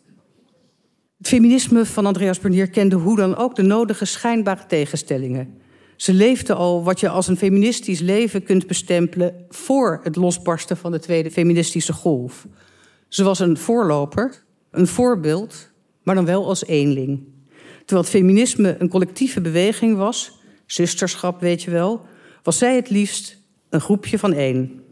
Het 1.18 1.28
feminisme 1.28 1.86
van 1.86 2.06
Andreas 2.06 2.40
Bernier 2.40 2.70
kende 2.70 2.96
hoe 2.96 3.16
dan 3.16 3.36
ook 3.36 3.56
de 3.56 3.62
nodige 3.62 4.06
schijnbare 4.06 4.66
tegenstellingen. 4.68 5.62
Ze 5.96 6.14
leefde 6.14 6.54
al 6.54 6.84
wat 6.84 7.00
je 7.00 7.10
als 7.10 7.28
een 7.28 7.38
feministisch 7.38 8.00
leven 8.00 8.44
kunt 8.44 8.68
bestempelen 8.68 9.46
voor 9.50 10.00
het 10.04 10.16
losbarsten 10.16 10.78
van 10.78 10.92
de 10.92 11.00
tweede 11.00 11.32
feministische 11.32 11.94
golf. 11.94 12.48
Ze 13.08 13.24
was 13.24 13.40
een 13.40 13.58
voorloper, 13.58 14.44
een 14.72 14.88
voorbeeld, 14.88 15.72
maar 16.04 16.16
dan 16.16 16.26
wel 16.26 16.48
als 16.48 16.66
eenling. 16.66 17.24
Terwijl 17.86 18.08
feminisme 18.08 18.76
een 18.80 18.90
collectieve 18.90 19.42
beweging 19.42 19.98
was, 19.98 20.40
zusterschap 20.66 21.42
weet 21.42 21.64
je 21.64 21.72
wel, 21.72 22.06
was 22.44 22.58
zij 22.58 22.76
het 22.76 22.90
liefst 22.90 23.42
een 23.70 23.82
groepje 23.82 24.20
van 24.20 24.34
één. 24.34 24.84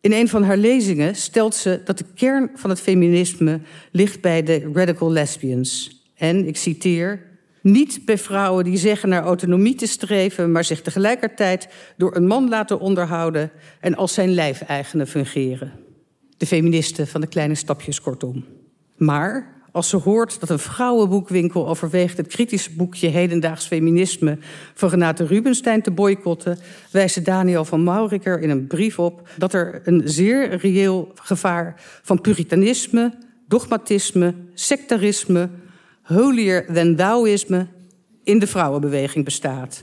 In 0.00 0.12
een 0.12 0.28
van 0.28 0.42
haar 0.42 0.56
lezingen 0.56 1.16
stelt 1.16 1.54
ze 1.54 1.80
dat 1.84 1.98
de 1.98 2.04
kern 2.14 2.50
van 2.54 2.70
het 2.70 2.80
feminisme 2.80 3.60
ligt 3.92 4.20
bij 4.20 4.42
de 4.42 4.70
radical 4.72 5.10
lesbians. 5.10 6.02
En, 6.14 6.46
ik 6.46 6.56
citeer, 6.56 7.27
niet 7.70 8.00
bij 8.04 8.18
vrouwen 8.18 8.64
die 8.64 8.76
zeggen 8.76 9.08
naar 9.08 9.22
autonomie 9.22 9.74
te 9.74 9.86
streven, 9.86 10.52
maar 10.52 10.64
zich 10.64 10.82
tegelijkertijd 10.82 11.68
door 11.96 12.16
een 12.16 12.26
man 12.26 12.48
laten 12.48 12.80
onderhouden 12.80 13.50
en 13.80 13.94
als 13.94 14.14
zijn 14.14 14.34
lijfeigenen 14.34 15.06
fungeren. 15.06 15.72
De 16.36 16.46
feministen 16.46 17.06
van 17.06 17.20
de 17.20 17.26
kleine 17.26 17.54
stapjes 17.54 18.00
kortom. 18.00 18.44
Maar 18.96 19.56
als 19.72 19.88
ze 19.88 19.96
hoort 19.96 20.40
dat 20.40 20.50
een 20.50 20.58
vrouwenboekwinkel 20.58 21.68
overweegt 21.68 22.16
het 22.16 22.26
kritische 22.26 22.72
boekje 22.72 23.08
Hedendaags 23.08 23.66
Feminisme 23.66 24.38
van 24.74 24.88
Renate 24.88 25.26
Rubenstein 25.26 25.82
te 25.82 25.90
boycotten, 25.90 26.58
wijst 26.90 27.24
Daniel 27.24 27.64
van 27.64 27.82
Mauriker 27.82 28.40
in 28.40 28.50
een 28.50 28.66
brief 28.66 28.98
op 28.98 29.28
dat 29.36 29.52
er 29.52 29.80
een 29.84 30.02
zeer 30.04 30.56
reëel 30.56 31.12
gevaar 31.14 31.74
van 32.02 32.20
puritanisme, 32.20 33.12
dogmatisme, 33.46 34.34
sectarisme, 34.54 35.48
holier 36.08 36.66
than 36.72 36.96
thouisme 36.96 37.66
in 38.24 38.38
de 38.38 38.46
vrouwenbeweging 38.46 39.24
bestaat. 39.24 39.82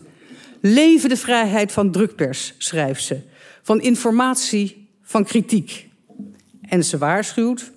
Leven 0.61 1.09
de 1.09 1.17
vrijheid 1.17 1.71
van 1.71 1.91
drukpers, 1.91 2.53
schrijft 2.57 3.03
ze, 3.03 3.19
van 3.61 3.81
informatie, 3.81 4.89
van 5.01 5.23
kritiek. 5.23 5.89
En 6.61 6.83
ze 6.83 6.97
waarschuwt, 6.97 7.71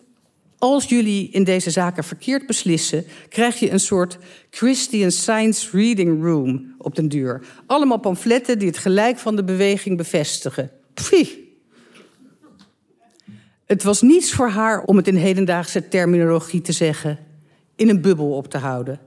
als 0.59 0.85
jullie 0.85 1.31
in 1.31 1.45
deze 1.45 1.71
zaken 1.71 2.05
verkeerd 2.05 2.47
beslissen, 2.47 3.05
krijg 3.29 3.59
je 3.59 3.71
een 3.71 3.81
soort 3.81 4.19
Christian 4.51 5.11
Science 5.11 5.69
Reading 5.77 6.23
Room 6.23 6.75
op 6.79 6.95
den 6.95 7.09
duur. 7.09 7.43
Allemaal 7.67 7.99
pamfletten 7.99 8.59
die 8.59 8.69
het 8.69 8.79
gelijk 8.79 9.19
van 9.19 9.37
de 9.37 9.45
beweging 9.45 9.97
bevestigen. 9.97 10.71
Pfie. 10.95 11.57
Het 13.67 13.83
was 13.83 14.03
niets 14.03 14.33
voor 14.33 14.49
haar 14.49 14.83
om 14.83 14.97
het 14.97 15.09
in 15.09 15.17
hedendaagse 15.17 15.89
terminologie 15.89 16.61
te 16.61 16.73
zeggen 16.73 17.27
in 17.79 17.89
een 17.89 18.01
bubbel 18.01 18.37
op 18.37 18.49
te 18.49 18.59
houden. 18.59 19.01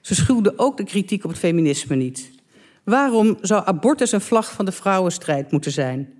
Ze 0.00 0.14
schuwde 0.14 0.52
ook 0.58 0.76
de 0.76 0.84
kritiek 0.84 1.24
op 1.24 1.30
het 1.30 1.38
feminisme 1.38 1.96
niet. 1.96 2.30
Waarom 2.84 3.38
zou 3.40 3.66
abortus 3.66 4.12
een 4.12 4.20
vlag 4.20 4.52
van 4.52 4.64
de 4.64 4.72
vrouwenstrijd 4.72 5.50
moeten 5.50 5.72
zijn? 5.72 6.12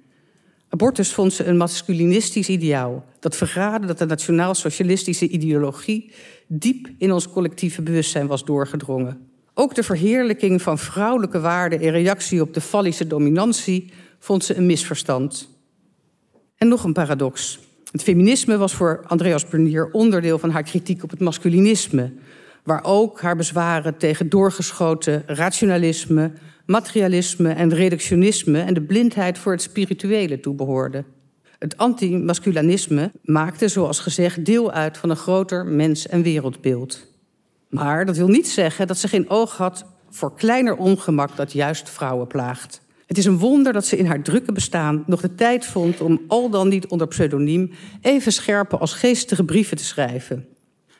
Abortus 0.68 1.12
vond 1.12 1.32
ze 1.32 1.44
een 1.44 1.56
masculinistisch 1.56 2.48
ideaal 2.48 3.04
dat 3.20 3.36
verraadde 3.36 3.86
dat 3.86 3.98
de 3.98 4.06
nationaal-socialistische 4.06 5.28
ideologie 5.28 6.12
diep 6.46 6.88
in 6.98 7.12
ons 7.12 7.28
collectieve 7.28 7.82
bewustzijn 7.82 8.26
was 8.26 8.44
doorgedrongen. 8.44 9.28
Ook 9.54 9.74
de 9.74 9.82
verheerlijking 9.82 10.62
van 10.62 10.78
vrouwelijke 10.78 11.40
waarden 11.40 11.80
in 11.80 11.90
reactie 11.90 12.40
op 12.40 12.54
de 12.54 12.60
fallische 12.60 13.06
dominantie 13.06 13.92
vond 14.18 14.44
ze 14.44 14.56
een 14.56 14.66
misverstand. 14.66 15.48
En 16.56 16.68
nog 16.68 16.84
een 16.84 16.92
paradox. 16.92 17.58
Het 17.96 18.04
feminisme 18.04 18.56
was 18.56 18.74
voor 18.74 19.04
Andreas 19.06 19.48
Bernier 19.48 19.90
onderdeel 19.92 20.38
van 20.38 20.50
haar 20.50 20.62
kritiek 20.62 21.02
op 21.02 21.10
het 21.10 21.20
masculinisme, 21.20 22.12
waar 22.62 22.84
ook 22.84 23.20
haar 23.20 23.36
bezwaren 23.36 23.96
tegen 23.96 24.28
doorgeschoten 24.28 25.22
rationalisme, 25.26 26.32
materialisme 26.66 27.52
en 27.52 27.74
reductionisme 27.74 28.60
en 28.60 28.74
de 28.74 28.82
blindheid 28.82 29.38
voor 29.38 29.52
het 29.52 29.62
spirituele 29.62 30.40
toebehoorden. 30.40 31.04
Het 31.58 31.76
antimasculanisme 31.76 33.10
maakte, 33.22 33.68
zoals 33.68 34.00
gezegd, 34.00 34.44
deel 34.44 34.72
uit 34.72 34.98
van 34.98 35.10
een 35.10 35.16
groter 35.16 35.66
mens- 35.66 36.06
en 36.06 36.22
wereldbeeld. 36.22 37.06
Maar 37.68 38.06
dat 38.06 38.16
wil 38.16 38.28
niet 38.28 38.48
zeggen 38.48 38.86
dat 38.86 38.98
ze 38.98 39.08
geen 39.08 39.30
oog 39.30 39.56
had 39.56 39.84
voor 40.10 40.34
kleiner 40.34 40.76
ongemak 40.76 41.36
dat 41.36 41.52
juist 41.52 41.90
vrouwen 41.90 42.26
plaagt. 42.26 42.80
Het 43.06 43.18
is 43.18 43.24
een 43.24 43.38
wonder 43.38 43.72
dat 43.72 43.86
ze 43.86 43.96
in 43.96 44.06
haar 44.06 44.22
drukke 44.22 44.52
bestaan 44.52 45.04
nog 45.06 45.20
de 45.20 45.34
tijd 45.34 45.66
vond 45.66 46.00
om 46.00 46.20
al 46.28 46.50
dan 46.50 46.68
niet 46.68 46.86
onder 46.86 47.08
pseudoniem 47.08 47.70
even 48.00 48.32
scherpe 48.32 48.76
als 48.76 48.92
geestige 48.92 49.44
brieven 49.44 49.76
te 49.76 49.84
schrijven. 49.84 50.46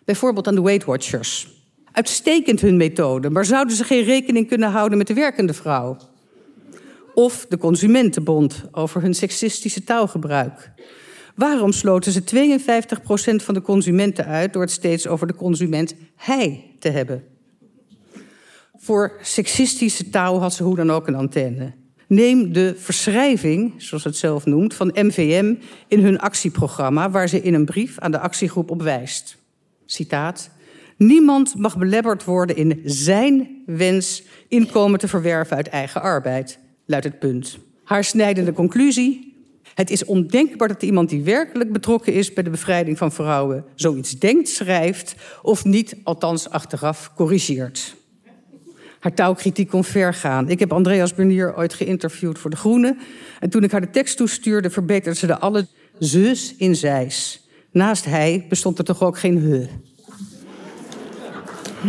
Bijvoorbeeld 0.05 0.47
aan 0.47 0.55
de 0.55 0.63
Weight 0.63 0.85
Watchers. 0.85 1.49
Uitstekend 1.93 2.61
hun 2.61 2.77
methode, 2.77 3.31
maar 3.31 3.45
zouden 3.45 3.77
ze 3.77 3.85
geen 3.85 4.05
rekening 4.05 4.49
kunnen 4.49 4.71
houden 4.71 4.99
met 4.99 5.07
de 5.07 5.15
werkende 5.15 5.55
vrouw? 5.55 5.97
Of 7.15 7.47
de 7.49 7.59
Consumentenbond 7.59 8.65
over 8.73 9.03
hun 9.03 9.15
seksistische 9.15 9.85
taalgebruik. 9.85 10.73
Waarom 11.35 11.73
sloten 11.73 12.13
ze 12.13 12.25
52% 13.41 13.45
van 13.45 13.55
de 13.55 13.63
consumenten 13.63 14.25
uit 14.25 14.53
door 14.53 14.63
het 14.63 14.71
steeds 14.71 15.07
over 15.07 15.27
de 15.27 15.35
consument 15.35 15.95
hij 16.17 16.75
te 16.79 16.89
hebben? 16.89 17.25
Voor 18.77 19.19
seksistische 19.23 20.11
taal 20.11 20.41
had 20.41 20.55
ze 20.55 20.63
hoe 20.63 20.77
dan 20.77 20.91
ook 20.91 21.07
een 21.07 21.15
antenne. 21.15 21.73
Neem 22.07 22.53
de 22.53 22.75
verschrijving, 22.77 23.75
zoals 23.77 24.05
het 24.05 24.17
zelf 24.17 24.45
noemt, 24.47 24.75
van 24.75 24.91
MVM 24.95 25.55
in 25.89 26.01
hun 26.01 26.19
actieprogramma, 26.19 27.11
waar 27.11 27.29
ze 27.29 27.43
in 27.43 27.55
een 27.55 27.65
brief 27.65 27.99
aan 27.99 28.11
de 28.11 28.19
actiegroep 28.19 28.71
op 28.71 28.83
wijst. 28.83 29.37
Citaat. 29.87 30.51
Niemand 30.97 31.55
mag 31.59 31.79
belebberd 31.79 32.25
worden 32.25 32.57
in 32.57 32.81
zijn 32.85 33.63
wens 33.67 34.23
inkomen 34.49 34.99
te 34.99 35.09
verwerven 35.09 35.57
uit 35.57 35.69
eigen 35.69 36.03
arbeid, 36.03 36.59
luidt 36.87 37.05
het 37.05 37.19
punt. 37.19 37.59
Haar 37.85 38.05
snijdende 38.05 38.53
conclusie. 38.53 39.35
Het 39.75 39.91
is 39.91 40.05
ondenkbaar 40.05 40.69
dat 40.69 40.83
iemand 40.83 41.09
die 41.09 41.23
werkelijk 41.23 41.73
betrokken 41.73 42.13
is 42.13 42.33
bij 42.33 42.43
de 42.43 42.51
bevrijding 42.51 42.99
van 42.99 43.13
vrouwen 43.13 43.65
zoiets 43.75 44.19
denkt, 44.19 44.49
schrijft 44.49 45.15
of 45.43 45.65
niet, 45.65 45.97
althans 46.03 46.51
achteraf, 46.51 47.13
corrigeert. 47.15 47.97
Haar 49.00 49.15
taalkritiek 49.15 49.69
kon 49.69 49.85
ver 49.85 50.15
gaan. 50.15 50.49
Ik 50.49 50.59
heb 50.59 50.73
Andreas 50.73 51.15
Bernier 51.15 51.57
ooit 51.57 51.75
geïnterviewd 51.75 52.38
voor 52.38 52.50
De 52.50 52.57
Groene. 52.57 52.97
En 53.41 53.50
toen 53.50 53.62
ik 53.62 53.71
haar 53.71 53.81
de 53.81 53.91
tekst 53.91 54.17
toestuurde, 54.17 54.71
verbeterde 54.71 55.19
ze 55.19 55.26
de 55.26 55.38
alle 55.38 55.67
zus 55.99 56.55
in 56.57 56.76
zijs. 56.76 57.47
Naast 57.71 58.05
hij 58.05 58.47
bestond 58.49 58.79
er 58.79 58.85
toch 58.85 59.03
ook 59.03 59.19
geen 59.19 59.43
he. 59.43 59.69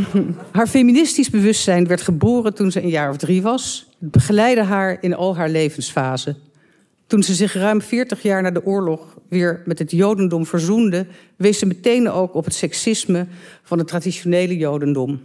haar 0.52 0.68
feministisch 0.68 1.30
bewustzijn 1.30 1.88
werd 1.88 2.02
geboren 2.02 2.54
toen 2.54 2.72
ze 2.72 2.82
een 2.82 2.90
jaar 2.90 3.10
of 3.10 3.18
drie 3.18 3.42
was. 3.42 3.88
Het 4.00 4.12
begeleidde 4.12 4.64
haar 4.64 4.98
in 5.02 5.16
al 5.16 5.36
haar 5.36 5.50
levensfase. 5.50 6.36
Toen 7.08 7.24
ze 7.24 7.34
zich 7.34 7.54
ruim 7.54 7.82
40 7.82 8.22
jaar 8.22 8.42
na 8.42 8.52
de 8.52 8.66
oorlog 8.66 9.18
weer 9.30 9.62
met 9.66 9.80
het 9.80 9.92
Jodendom 9.92 10.46
verzoende, 10.46 11.08
wees 11.36 11.60
ze 11.60 11.66
meteen 11.66 12.10
ook 12.10 12.34
op 12.34 12.46
het 12.46 12.54
seksisme 12.54 13.28
van 13.64 13.78
het 13.78 13.88
traditionele 13.88 14.58
Jodendom. 14.58 15.22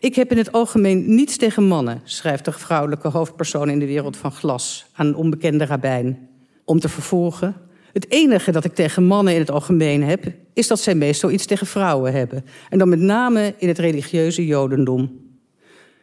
Ik 0.00 0.14
heb 0.14 0.30
in 0.30 0.36
het 0.36 0.52
algemeen 0.52 1.14
niets 1.14 1.36
tegen 1.36 1.64
mannen, 1.64 2.00
schrijft 2.04 2.44
de 2.44 2.52
vrouwelijke 2.52 3.08
hoofdpersoon 3.08 3.70
in 3.70 3.78
de 3.78 3.86
wereld 3.86 4.16
van 4.16 4.32
glas 4.32 4.86
aan 4.92 5.06
een 5.06 5.14
onbekende 5.14 5.64
rabbijn. 5.64 6.28
Om 6.64 6.80
te 6.80 6.88
vervolgen. 6.88 7.56
Het 7.92 8.10
enige 8.10 8.50
dat 8.50 8.64
ik 8.64 8.74
tegen 8.74 9.04
mannen 9.04 9.34
in 9.34 9.40
het 9.40 9.50
algemeen 9.50 10.02
heb, 10.02 10.24
is 10.52 10.66
dat 10.66 10.80
zij 10.80 10.94
meestal 10.94 11.30
iets 11.30 11.46
tegen 11.46 11.66
vrouwen 11.66 12.12
hebben. 12.12 12.44
En 12.68 12.78
dan 12.78 12.88
met 12.88 12.98
name 12.98 13.54
in 13.58 13.68
het 13.68 13.78
religieuze 13.78 14.46
Jodendom. 14.46 15.20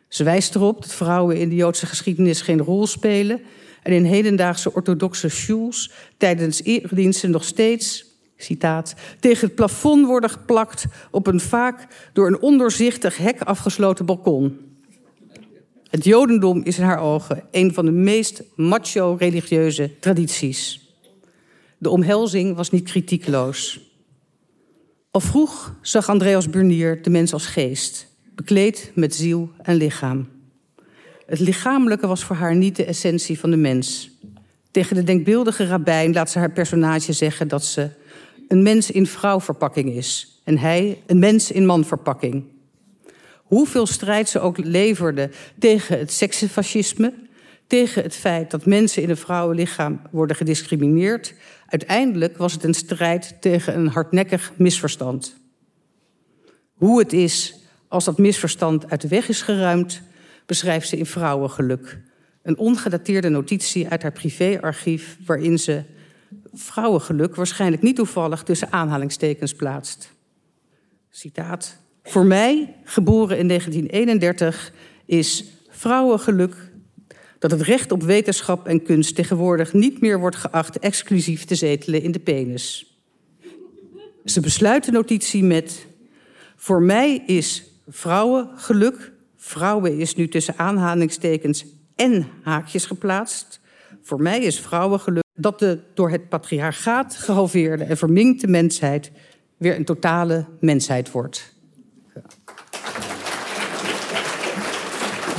Ze 0.08 0.24
wijst 0.24 0.56
erop 0.56 0.82
dat 0.82 0.94
vrouwen 0.94 1.38
in 1.38 1.50
de 1.50 1.56
Joodse 1.56 1.86
geschiedenis 1.86 2.42
geen 2.42 2.62
rol 2.62 2.88
spelen 2.88 3.42
en 3.84 3.92
in 3.92 4.04
hedendaagse 4.04 4.74
orthodoxe 4.74 5.30
shuls 5.30 5.92
tijdens 6.18 6.64
erediensten 6.64 7.32
nog 7.32 7.44
steeds 7.44 8.15
citaat, 8.46 8.94
tegen 9.20 9.48
het 9.48 9.56
plafond 9.56 10.06
worden 10.06 10.30
geplakt 10.30 10.86
op 11.12 11.28
een 11.28 11.40
vaak 11.40 11.88
door 12.14 12.28
een 12.28 12.42
ondoorzichtig 12.42 13.18
hek 13.18 13.42
afgesloten 13.42 14.06
balkon. 14.06 14.60
Het 15.90 16.04
Jodendom 16.04 16.62
is 16.64 16.78
in 16.78 16.84
haar 16.84 17.00
ogen 17.00 17.44
een 17.52 17.74
van 17.74 17.86
de 17.86 17.92
meest 17.92 18.44
macho-religieuze 18.56 20.00
tradities. 20.00 20.90
De 21.78 21.90
omhelzing 21.90 22.56
was 22.56 22.72
niet 22.72 22.84
kritiekloos. 22.84 23.80
Al 25.12 25.20
vroeg 25.22 25.76
zag 25.82 26.10
Andreas 26.10 26.50
Burnier 26.50 27.02
de 27.02 27.10
mens 27.10 27.34
als 27.34 27.46
geest, 27.46 28.08
bekleed 28.36 28.92
met 28.96 29.16
ziel 29.16 29.50
en 29.62 29.76
lichaam. 29.76 30.28
Het 31.26 31.40
lichamelijke 31.40 32.08
was 32.08 32.24
voor 32.24 32.36
haar 32.36 32.56
niet 32.56 32.76
de 32.76 32.86
essentie 32.86 33.40
van 33.40 33.50
de 33.50 33.58
mens. 33.58 34.10
Tegen 34.72 34.96
de 34.96 35.04
denkbeeldige 35.04 35.66
rabbijn 35.66 36.14
laat 36.14 36.30
ze 36.30 36.40
haar 36.40 36.52
personage 36.52 37.14
zeggen 37.14 37.48
dat 37.48 37.66
ze 37.66 37.90
een 38.48 38.64
mens 38.64 38.92
in 38.92 39.08
vrouwverpakking 39.08 39.90
is 39.92 40.40
en 40.44 40.58
hij 40.58 41.02
een 41.06 41.20
mens 41.20 41.52
in 41.52 41.66
manverpakking. 41.66 42.44
Hoeveel 43.44 43.86
strijd 43.86 44.30
ze 44.30 44.40
ook 44.40 44.58
leverde 44.58 45.30
tegen 45.60 46.00
het 46.00 46.12
seksenfascisme, 46.12 47.14
tegen 47.68 48.04
het 48.04 48.16
feit 48.16 48.52
dat 48.52 48.66
mensen 48.66 49.04
in 49.04 49.10
een 49.10 49.18
vrouwenlichaam 49.18 50.02
worden 50.12 50.36
gediscrimineerd, 50.36 51.34
uiteindelijk 51.68 52.38
was 52.38 52.54
het 52.54 52.64
een 52.64 52.74
strijd 52.74 53.36
tegen 53.40 53.76
een 53.76 53.88
hardnekkig 53.88 54.52
misverstand. 54.56 55.36
Hoe 56.74 57.00
het 57.00 57.14
is 57.14 57.56
als 57.88 58.06
dat 58.06 58.18
misverstand 58.18 58.90
uit 58.90 59.02
de 59.02 59.08
weg 59.08 59.30
is 59.30 59.42
geruimd, 59.42 60.02
beschrijft 60.46 60.88
ze 60.88 60.98
in 60.98 61.06
Vrouwengeluk. 61.06 62.00
Een 62.42 62.58
ongedateerde 62.58 63.30
notitie 63.30 63.90
uit 63.90 64.02
haar 64.02 64.12
privéarchief 64.12 65.18
waarin 65.26 65.60
ze 65.60 65.84
vrouwengeluk 66.56 67.36
waarschijnlijk 67.36 67.82
niet 67.82 67.96
toevallig 67.96 68.44
tussen 68.44 68.72
aanhalingstekens 68.72 69.54
plaatst. 69.54 70.12
Citaat. 71.10 71.78
Voor 72.04 72.26
mij, 72.26 72.76
geboren 72.84 73.38
in 73.38 73.48
1931, 73.48 74.74
is 75.06 75.46
vrouwengeluk 75.70 76.72
dat 77.40 77.52
het 77.52 77.62
recht 77.62 77.92
op 77.92 78.04
wetenschap 78.04 78.68
en 78.68 78.84
kunst 78.84 79.16
tegenwoordig 79.16 79.74
niet 79.74 80.02
meer 80.02 80.20
wordt 80.20 80.36
geacht 80.36 80.80
exclusief 80.80 81.46
te 81.46 81.56
zetelen 81.56 82.02
in 82.02 82.12
de 82.12 82.20
penis. 82.20 82.96
Ze 84.26 84.40
besluit 84.40 84.86
de 84.86 84.92
notitie 84.92 85.44
met: 85.44 85.86
Voor 86.56 86.82
mij 86.82 87.24
is 87.26 87.64
vrouwengeluk, 87.88 89.12
vrouwen 89.36 89.98
is 89.98 90.16
nu 90.16 90.28
tussen 90.28 90.58
aanhalingstekens 90.58 91.66
en 91.96 92.28
haakjes 92.44 92.86
geplaatst. 92.86 93.60
Voor 94.06 94.22
mij 94.22 94.40
is 94.40 94.60
vrouwengeluk 94.60 95.24
dat 95.34 95.60
de 95.60 95.80
door 95.94 96.10
het 96.10 96.30
patriarchaat 96.30 97.16
gehalveerde 97.16 97.84
en 97.84 97.98
verminkte 97.98 98.48
mensheid 98.48 99.12
weer 99.58 99.76
een 99.76 99.86
totale 99.86 100.46
mensheid 100.60 101.12
wordt. 101.12 101.54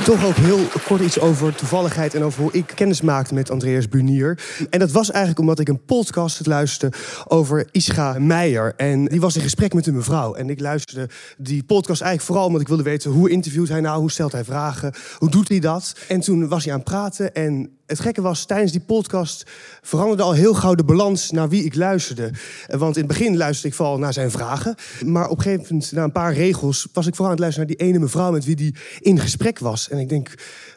toch 0.07 0.25
ook 0.25 0.35
heel 0.35 0.59
kort 0.85 1.01
iets 1.01 1.19
over 1.19 1.55
toevalligheid 1.55 2.13
en 2.13 2.23
over 2.23 2.41
hoe 2.41 2.51
ik 2.51 2.71
kennis 2.75 3.01
maakte 3.01 3.33
met 3.33 3.51
Andreas 3.51 3.89
Bunier. 3.89 4.39
En 4.69 4.79
dat 4.79 4.91
was 4.91 5.09
eigenlijk 5.09 5.39
omdat 5.39 5.59
ik 5.59 5.67
een 5.67 5.85
podcast 5.85 6.45
luisterde 6.45 6.97
over 7.27 7.67
Ischa 7.71 8.19
Meijer. 8.19 8.73
En 8.75 9.05
die 9.05 9.21
was 9.21 9.35
in 9.35 9.41
gesprek 9.41 9.73
met 9.73 9.87
een 9.87 9.95
mevrouw. 9.95 10.33
En 10.33 10.49
ik 10.49 10.59
luisterde 10.59 11.09
die 11.37 11.63
podcast 11.63 12.01
eigenlijk 12.01 12.31
vooral 12.31 12.45
omdat 12.45 12.61
ik 12.61 12.67
wilde 12.67 12.83
weten 12.83 13.11
hoe 13.11 13.29
interviewt 13.29 13.69
hij 13.69 13.81
nou, 13.81 13.99
hoe 13.99 14.11
stelt 14.11 14.31
hij 14.31 14.43
vragen, 14.43 14.93
hoe 15.17 15.29
doet 15.29 15.49
hij 15.49 15.59
dat. 15.59 15.95
En 16.07 16.19
toen 16.19 16.47
was 16.47 16.63
hij 16.63 16.73
aan 16.73 16.79
het 16.79 16.89
praten 16.89 17.33
en 17.33 17.76
het 17.87 17.99
gekke 17.99 18.21
was, 18.21 18.45
tijdens 18.45 18.71
die 18.71 18.81
podcast 18.81 19.43
veranderde 19.81 20.23
al 20.23 20.33
heel 20.33 20.53
gauw 20.53 20.75
de 20.75 20.83
balans 20.83 21.31
naar 21.31 21.49
wie 21.49 21.63
ik 21.63 21.75
luisterde. 21.75 22.31
Want 22.67 22.95
in 22.95 23.03
het 23.03 23.17
begin 23.17 23.37
luisterde 23.37 23.67
ik 23.67 23.73
vooral 23.73 23.97
naar 23.97 24.13
zijn 24.13 24.31
vragen. 24.31 24.75
Maar 25.05 25.29
op 25.29 25.37
een 25.37 25.43
gegeven 25.43 25.65
moment, 25.69 25.91
na 25.91 26.03
een 26.03 26.11
paar 26.11 26.33
regels, 26.33 26.87
was 26.93 27.07
ik 27.07 27.15
vooral 27.15 27.25
aan 27.25 27.31
het 27.31 27.39
luisteren 27.39 27.67
naar 27.67 27.77
die 27.77 27.87
ene 27.87 27.99
mevrouw 27.99 28.31
met 28.31 28.45
wie 28.45 28.55
die 28.55 28.75
in 28.99 29.19
gesprek 29.19 29.59
was. 29.59 29.89
En 29.89 29.97
ik 29.97 30.09
denk, 30.09 30.33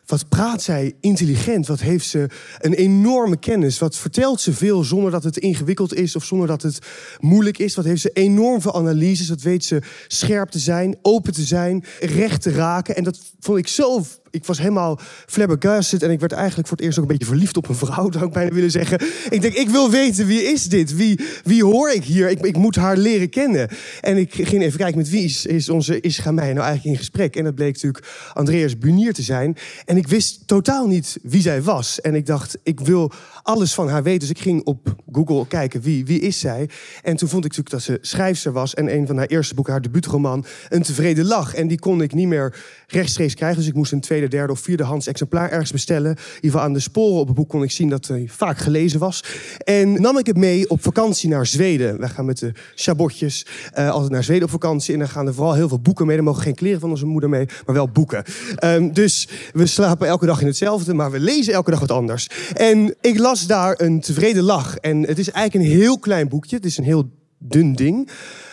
wat 0.06 0.28
praat 0.28 0.62
zij 0.62 0.94
intelligent? 1.00 1.66
Wat 1.66 1.80
heeft 1.80 2.06
ze 2.06 2.28
een 2.58 2.74
enorme 2.74 3.36
kennis? 3.36 3.78
Wat 3.78 3.96
vertelt 3.96 4.40
ze 4.40 4.52
veel 4.52 4.84
zonder 4.84 5.10
dat 5.10 5.24
het 5.24 5.36
ingewikkeld 5.36 5.94
is 5.94 6.16
of 6.16 6.24
zonder 6.24 6.46
dat 6.46 6.62
het 6.62 6.78
moeilijk 7.20 7.58
is? 7.58 7.74
Wat 7.74 7.84
heeft 7.84 8.00
ze 8.00 8.10
enorm 8.12 8.60
veel 8.60 8.74
analyses? 8.74 9.28
Wat 9.28 9.42
weet 9.42 9.64
ze 9.64 9.82
scherp 10.08 10.50
te 10.50 10.58
zijn, 10.58 10.98
open 11.02 11.32
te 11.32 11.42
zijn, 11.42 11.84
recht 12.00 12.42
te 12.42 12.50
raken? 12.50 12.96
En 12.96 13.04
dat 13.04 13.18
vond 13.40 13.58
ik 13.58 13.68
zo 13.68 14.04
ik 14.30 14.44
was 14.44 14.58
helemaal 14.58 14.98
flabbergasted 15.26 16.02
en 16.02 16.10
ik 16.10 16.20
werd 16.20 16.32
eigenlijk 16.32 16.68
voor 16.68 16.76
het 16.76 16.86
eerst 16.86 16.98
ook 16.98 17.04
een 17.04 17.10
beetje 17.10 17.26
verliefd 17.26 17.56
op 17.56 17.68
een 17.68 17.74
vrouw, 17.74 18.10
zou 18.12 18.26
ik 18.26 18.32
bijna 18.32 18.54
willen 18.54 18.70
zeggen. 18.70 19.00
Ik 19.30 19.40
denk, 19.40 19.54
ik 19.54 19.68
wil 19.68 19.90
weten, 19.90 20.26
wie 20.26 20.42
is 20.42 20.64
dit? 20.64 20.96
Wie, 20.96 21.20
wie 21.44 21.64
hoor 21.64 21.90
ik 21.90 22.04
hier? 22.04 22.28
Ik, 22.28 22.40
ik 22.40 22.56
moet 22.56 22.76
haar 22.76 22.96
leren 22.96 23.28
kennen. 23.30 23.68
En 24.00 24.16
ik 24.16 24.34
ging 24.34 24.62
even 24.62 24.78
kijken, 24.78 24.98
met 24.98 25.10
wie 25.10 25.24
is, 25.24 25.46
is 25.46 25.68
onze 25.68 26.00
Ischa 26.00 26.32
mij 26.32 26.52
nou 26.52 26.66
eigenlijk 26.66 26.84
in 26.84 26.96
gesprek? 26.96 27.36
En 27.36 27.44
dat 27.44 27.54
bleek 27.54 27.72
natuurlijk 27.72 28.06
Andreas 28.32 28.78
Bunier 28.78 29.12
te 29.12 29.22
zijn. 29.22 29.56
En 29.84 29.96
ik 29.96 30.08
wist 30.08 30.46
totaal 30.46 30.86
niet 30.86 31.18
wie 31.22 31.42
zij 31.42 31.62
was. 31.62 32.00
En 32.00 32.14
ik 32.14 32.26
dacht, 32.26 32.58
ik 32.62 32.80
wil 32.80 33.12
alles 33.42 33.74
van 33.74 33.88
haar 33.88 34.02
weten. 34.02 34.20
Dus 34.20 34.30
ik 34.30 34.38
ging 34.38 34.64
op 34.64 34.94
Google 35.12 35.46
kijken 35.46 35.80
wie, 35.80 36.04
wie 36.04 36.20
is 36.20 36.38
zij. 36.38 36.68
En 37.02 37.16
toen 37.16 37.28
vond 37.28 37.44
ik 37.44 37.56
natuurlijk 37.56 37.70
dat 37.70 37.82
ze 37.82 37.98
schrijfster 38.00 38.52
was. 38.52 38.74
En 38.74 38.94
een 38.94 39.06
van 39.06 39.16
haar 39.16 39.26
eerste 39.26 39.54
boeken, 39.54 39.72
haar 39.72 39.82
debuutroman, 39.82 40.44
Een 40.68 40.82
tevreden 40.82 41.26
lach. 41.26 41.54
En 41.54 41.68
die 41.68 41.78
kon 41.78 42.02
ik 42.02 42.14
niet 42.14 42.28
meer 42.28 42.54
rechtstreeks 42.86 43.34
krijgen. 43.34 43.58
Dus 43.58 43.68
ik 43.68 43.74
moest 43.74 43.92
een 43.92 44.00
tweede, 44.00 44.19
derde 44.28 44.52
of 44.52 44.60
vierde 44.60 44.82
hands 44.82 45.06
exemplaar 45.06 45.50
ergens 45.50 45.72
bestellen. 45.72 46.10
In 46.10 46.16
ieder 46.34 46.50
geval 46.50 46.60
aan 46.60 46.72
de 46.72 46.80
sporen 46.80 47.20
op 47.20 47.26
het 47.26 47.36
boek 47.36 47.48
kon 47.48 47.62
ik 47.62 47.70
zien 47.70 47.88
dat 47.88 48.06
hij 48.06 48.24
vaak 48.28 48.58
gelezen 48.58 49.00
was. 49.00 49.24
En 49.64 50.00
nam 50.00 50.18
ik 50.18 50.26
het 50.26 50.36
mee 50.36 50.70
op 50.70 50.82
vakantie 50.82 51.28
naar 51.28 51.46
Zweden. 51.46 51.98
Wij 51.98 52.08
gaan 52.08 52.24
met 52.24 52.38
de 52.38 52.52
chabotjes 52.74 53.46
uh, 53.78 53.90
altijd 53.90 54.12
naar 54.12 54.24
Zweden 54.24 54.44
op 54.44 54.50
vakantie. 54.50 54.92
En 54.92 54.98
dan 54.98 55.08
gaan 55.08 55.26
er 55.26 55.34
vooral 55.34 55.54
heel 55.54 55.68
veel 55.68 55.80
boeken 55.80 56.06
mee. 56.06 56.16
Er 56.16 56.22
mogen 56.22 56.42
geen 56.42 56.54
kleren 56.54 56.80
van 56.80 56.90
onze 56.90 57.06
moeder 57.06 57.28
mee, 57.28 57.46
maar 57.66 57.74
wel 57.74 57.88
boeken. 57.88 58.24
Um, 58.64 58.92
dus 58.92 59.28
we 59.52 59.66
slapen 59.66 60.08
elke 60.08 60.26
dag 60.26 60.40
in 60.40 60.46
hetzelfde, 60.46 60.94
maar 60.94 61.10
we 61.10 61.20
lezen 61.20 61.52
elke 61.52 61.70
dag 61.70 61.80
wat 61.80 61.90
anders. 61.90 62.28
En 62.54 62.94
ik 63.00 63.18
las 63.18 63.46
daar 63.46 63.80
een 63.80 64.00
tevreden 64.00 64.42
lach. 64.42 64.76
En 64.76 65.02
het 65.02 65.18
is 65.18 65.30
eigenlijk 65.30 65.64
een 65.64 65.78
heel 65.78 65.98
klein 65.98 66.28
boekje. 66.28 66.56
Het 66.56 66.64
is 66.64 66.78
een 66.78 66.84
heel 66.84 67.10
dun 67.38 67.74
ding. 67.74 68.10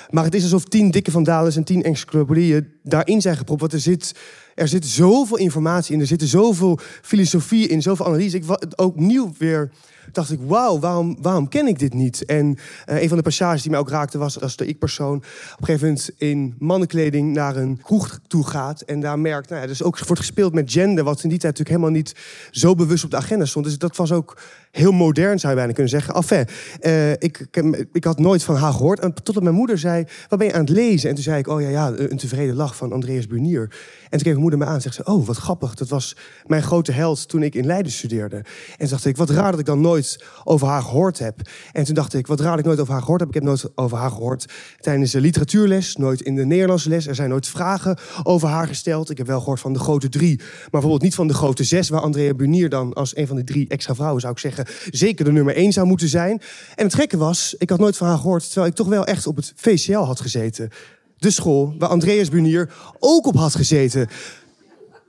Maar 0.09 0.23
het 0.23 0.35
is 0.35 0.43
alsof 0.43 0.63
tien 0.63 0.91
dikke 0.91 1.11
vandalen 1.11 1.55
en 1.55 1.63
tien 1.63 1.83
encyclopedieën 1.83 2.67
daarin 2.83 3.21
zijn 3.21 3.37
gepropt. 3.37 3.61
Want 3.61 3.73
er 3.73 3.79
zit, 3.79 4.15
er 4.57 4.67
zit 4.67 4.85
zoveel 4.85 5.37
informatie 5.37 5.93
in. 5.93 5.99
Er 6.01 6.07
zitten 6.07 6.27
zoveel 6.27 6.79
filosofie 7.01 7.67
in, 7.67 7.81
zoveel 7.81 8.05
analyse. 8.05 8.37
Ik 8.37 8.43
ook 8.75 8.95
nieuw 8.95 9.31
weer 9.37 9.71
dacht 10.11 10.31
ik, 10.31 10.39
wauw, 10.41 10.79
waarom, 10.79 11.17
waarom 11.21 11.47
ken 11.47 11.67
ik 11.67 11.79
dit 11.79 11.93
niet? 11.93 12.25
En 12.25 12.57
uh, 12.89 13.01
een 13.01 13.07
van 13.07 13.17
de 13.17 13.23
passages 13.23 13.61
die 13.61 13.71
mij 13.71 13.79
ook 13.79 13.89
raakte 13.89 14.17
was 14.17 14.41
als 14.41 14.55
de 14.55 14.65
ik-persoon 14.65 15.15
op 15.17 15.23
een 15.59 15.65
gegeven 15.65 15.87
moment 15.87 16.11
in 16.17 16.55
mannenkleding 16.59 17.33
naar 17.33 17.55
een 17.55 17.81
kroeg 17.81 18.19
toe 18.27 18.47
gaat 18.47 18.81
en 18.81 18.99
daar 18.99 19.19
merkt, 19.19 19.49
nou 19.49 19.61
ja, 19.61 19.67
dus 19.67 19.83
ook 19.83 19.99
wordt 19.99 20.21
gespeeld 20.21 20.53
met 20.53 20.71
gender, 20.71 21.03
wat 21.03 21.23
in 21.23 21.29
die 21.29 21.39
tijd 21.39 21.57
natuurlijk 21.57 21.69
helemaal 21.69 22.03
niet 22.03 22.15
zo 22.51 22.75
bewust 22.75 23.03
op 23.03 23.11
de 23.11 23.17
agenda 23.17 23.45
stond. 23.45 23.65
Dus 23.65 23.77
dat 23.77 23.95
was 23.95 24.11
ook 24.11 24.37
heel 24.71 24.91
modern, 24.91 25.39
zou 25.39 25.53
je 25.53 25.59
bijna 25.59 25.73
kunnen 25.73 25.91
zeggen. 25.91 26.13
Enfin, 26.13 26.45
uh, 26.81 27.11
ik, 27.11 27.47
ik, 27.51 27.87
ik, 27.91 28.03
had 28.03 28.19
nooit 28.19 28.43
van 28.43 28.55
haar 28.55 28.73
gehoord. 28.73 28.99
En 28.99 29.13
totdat 29.13 29.43
mijn 29.43 29.55
moeder 29.55 29.77
zei, 29.77 30.05
wat 30.27 30.39
ben 30.39 30.47
je 30.47 30.53
aan 30.53 30.59
het 30.59 30.69
lezen? 30.69 31.09
En 31.09 31.15
toen 31.15 31.23
zei 31.23 31.39
ik, 31.39 31.47
oh 31.47 31.61
ja, 31.61 31.69
ja, 31.69 31.93
een 31.95 32.17
tevreden 32.17 32.55
lach 32.55 32.75
van 32.75 32.93
Andreas 32.93 33.27
Bunier. 33.27 33.61
En 33.61 34.09
toen 34.09 34.19
keek 34.19 34.25
mijn 34.25 34.39
moeder 34.39 34.59
me 34.59 34.65
aan 34.65 34.75
en 34.75 34.81
zegt 34.81 34.95
ze, 34.95 35.05
oh, 35.05 35.25
wat 35.25 35.37
grappig. 35.37 35.75
Dat 35.75 35.89
was 35.89 36.15
mijn 36.45 36.63
grote 36.63 36.91
held 36.91 37.29
toen 37.29 37.43
ik 37.43 37.55
in 37.55 37.65
Leiden 37.65 37.91
studeerde. 37.91 38.35
En 38.35 38.45
toen 38.77 38.87
dacht 38.87 39.05
ik, 39.05 39.17
wat 39.17 39.29
raar 39.29 39.51
dat 39.51 39.59
ik 39.59 39.65
dan 39.65 39.81
nooit 39.81 39.96
over 40.43 40.67
haar 40.67 40.81
gehoord 40.81 41.19
heb. 41.19 41.49
En 41.71 41.83
toen 41.83 41.95
dacht 41.95 42.13
ik, 42.13 42.27
wat 42.27 42.39
raar 42.39 42.49
dat 42.49 42.59
ik 42.59 42.65
nooit 42.65 42.79
over 42.79 42.93
haar 42.93 43.01
gehoord 43.01 43.19
heb. 43.19 43.29
Ik 43.29 43.35
heb 43.35 43.43
nooit 43.43 43.69
over 43.75 43.97
haar 43.97 44.11
gehoord 44.11 44.45
tijdens 44.79 45.11
de 45.11 45.21
literatuurles, 45.21 45.95
nooit 45.95 46.21
in 46.21 46.35
de 46.35 46.45
Nederlandse 46.45 46.89
les. 46.89 47.07
Er 47.07 47.15
zijn 47.15 47.29
nooit 47.29 47.47
vragen 47.47 47.97
over 48.23 48.47
haar 48.47 48.67
gesteld. 48.67 49.09
Ik 49.09 49.17
heb 49.17 49.27
wel 49.27 49.39
gehoord 49.39 49.59
van 49.59 49.73
de 49.73 49.79
grote 49.79 50.09
drie, 50.09 50.37
maar 50.37 50.69
bijvoorbeeld 50.71 51.01
niet 51.01 51.15
van 51.15 51.27
de 51.27 51.33
grote 51.33 51.63
zes, 51.63 51.89
waar 51.89 52.01
Andrea 52.01 52.33
Bunier 52.33 52.69
dan 52.69 52.93
als 52.93 53.15
een 53.17 53.27
van 53.27 53.35
de 53.35 53.43
drie 53.43 53.67
extra 53.67 53.95
vrouwen, 53.95 54.21
zou 54.21 54.33
ik 54.33 54.39
zeggen, 54.39 54.65
zeker 54.89 55.25
de 55.25 55.31
nummer 55.31 55.55
één 55.55 55.71
zou 55.71 55.87
moeten 55.87 56.07
zijn. 56.07 56.41
En 56.75 56.85
het 56.85 56.95
gekke 56.95 57.17
was, 57.17 57.55
ik 57.57 57.69
had 57.69 57.79
nooit 57.79 57.97
van 57.97 58.07
haar 58.07 58.17
gehoord, 58.17 58.45
terwijl 58.45 58.67
ik 58.67 58.75
toch 58.75 58.87
wel 58.87 59.05
echt 59.05 59.27
op 59.27 59.35
het 59.35 59.53
VCL 59.55 59.97
had 59.97 60.21
gezeten. 60.21 60.69
De 61.17 61.31
school 61.31 61.75
waar 61.77 61.89
Andreas 61.89 62.29
Bunier 62.29 62.69
ook 62.99 63.25
op 63.25 63.35
had 63.35 63.55
gezeten. 63.55 64.07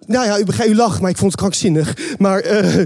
Nou 0.08 0.26
ja, 0.26 0.38
u 0.38 0.44
begrijpt, 0.44 0.72
u 0.72 0.76
lacht, 0.76 1.00
maar 1.00 1.10
ik 1.10 1.16
vond 1.16 1.30
het 1.30 1.40
krankzinnig. 1.40 2.16
Maar, 2.18 2.44
uh, 2.44 2.76